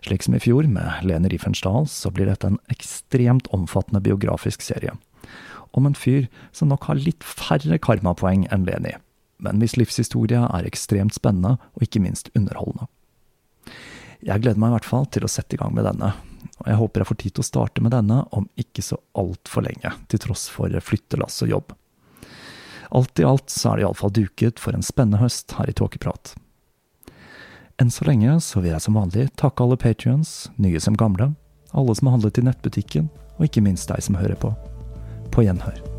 Slik 0.02 0.26
som 0.26 0.36
i 0.36 0.42
fjor, 0.42 0.66
med 0.66 1.06
Lene 1.06 1.30
Riefenstahl, 1.30 1.86
så 1.88 2.10
blir 2.14 2.28
dette 2.30 2.50
en 2.50 2.58
ekstremt 2.74 3.48
omfattende 3.54 4.02
biografisk 4.02 4.66
serie. 4.66 4.96
Om 5.78 5.88
en 5.88 5.96
fyr 5.96 6.26
som 6.52 6.72
nok 6.72 6.90
har 6.90 7.00
litt 7.00 7.24
færre 7.24 7.78
karmapoeng 7.80 8.48
enn 8.52 8.66
Leni, 8.68 8.96
men 9.42 9.62
hvis 9.62 9.78
livshistorie 9.78 10.42
er 10.42 10.68
ekstremt 10.68 11.16
spennende 11.16 11.56
og 11.78 11.86
ikke 11.86 12.02
minst 12.02 12.34
underholdende. 12.34 12.90
Jeg 14.22 14.42
gleder 14.42 14.60
meg 14.62 14.74
i 14.74 14.76
hvert 14.78 14.90
fall 14.90 15.08
til 15.14 15.26
å 15.26 15.32
sette 15.32 15.58
i 15.58 15.62
gang 15.62 15.74
med 15.78 15.88
denne, 15.88 16.12
og 16.60 16.70
jeg 16.70 16.80
håper 16.80 17.04
jeg 17.04 17.10
får 17.12 17.20
tid 17.24 17.36
til 17.36 17.44
å 17.44 17.50
starte 17.50 17.84
med 17.84 17.94
denne 17.96 18.22
om 18.36 18.48
ikke 18.60 18.84
så 18.86 19.00
altfor 19.18 19.66
lenge, 19.68 19.94
til 20.12 20.22
tross 20.24 20.48
for 20.52 20.74
flyttelass 20.88 21.42
og 21.46 21.54
jobb. 21.54 21.76
Alt 22.92 23.20
i 23.20 23.28
alt 23.28 23.52
så 23.52 23.72
er 23.72 23.80
det 23.80 23.86
iallfall 23.86 24.16
duket 24.16 24.60
for 24.60 24.76
en 24.76 24.84
spennende 24.84 25.22
høst 25.22 25.56
her 25.56 25.70
i 25.72 25.76
Tåkeprat. 25.76 26.34
Enn 27.82 27.94
så 27.94 28.06
lenge 28.06 28.36
så 28.44 28.62
vil 28.62 28.76
jeg 28.76 28.84
som 28.84 29.00
vanlig 29.00 29.30
takke 29.40 29.64
alle 29.64 29.80
patrions, 29.80 30.52
nye 30.62 30.82
som 30.84 31.00
gamle, 31.00 31.32
alle 31.72 31.96
som 31.96 32.10
har 32.12 32.20
handlet 32.20 32.42
i 32.42 32.46
nettbutikken, 32.46 33.08
og 33.40 33.48
ikke 33.48 33.64
minst 33.66 33.90
deg 33.90 34.04
som 34.06 34.20
hører 34.20 34.38
på. 34.38 34.54
På 35.32 35.48
gjenhør. 35.48 35.91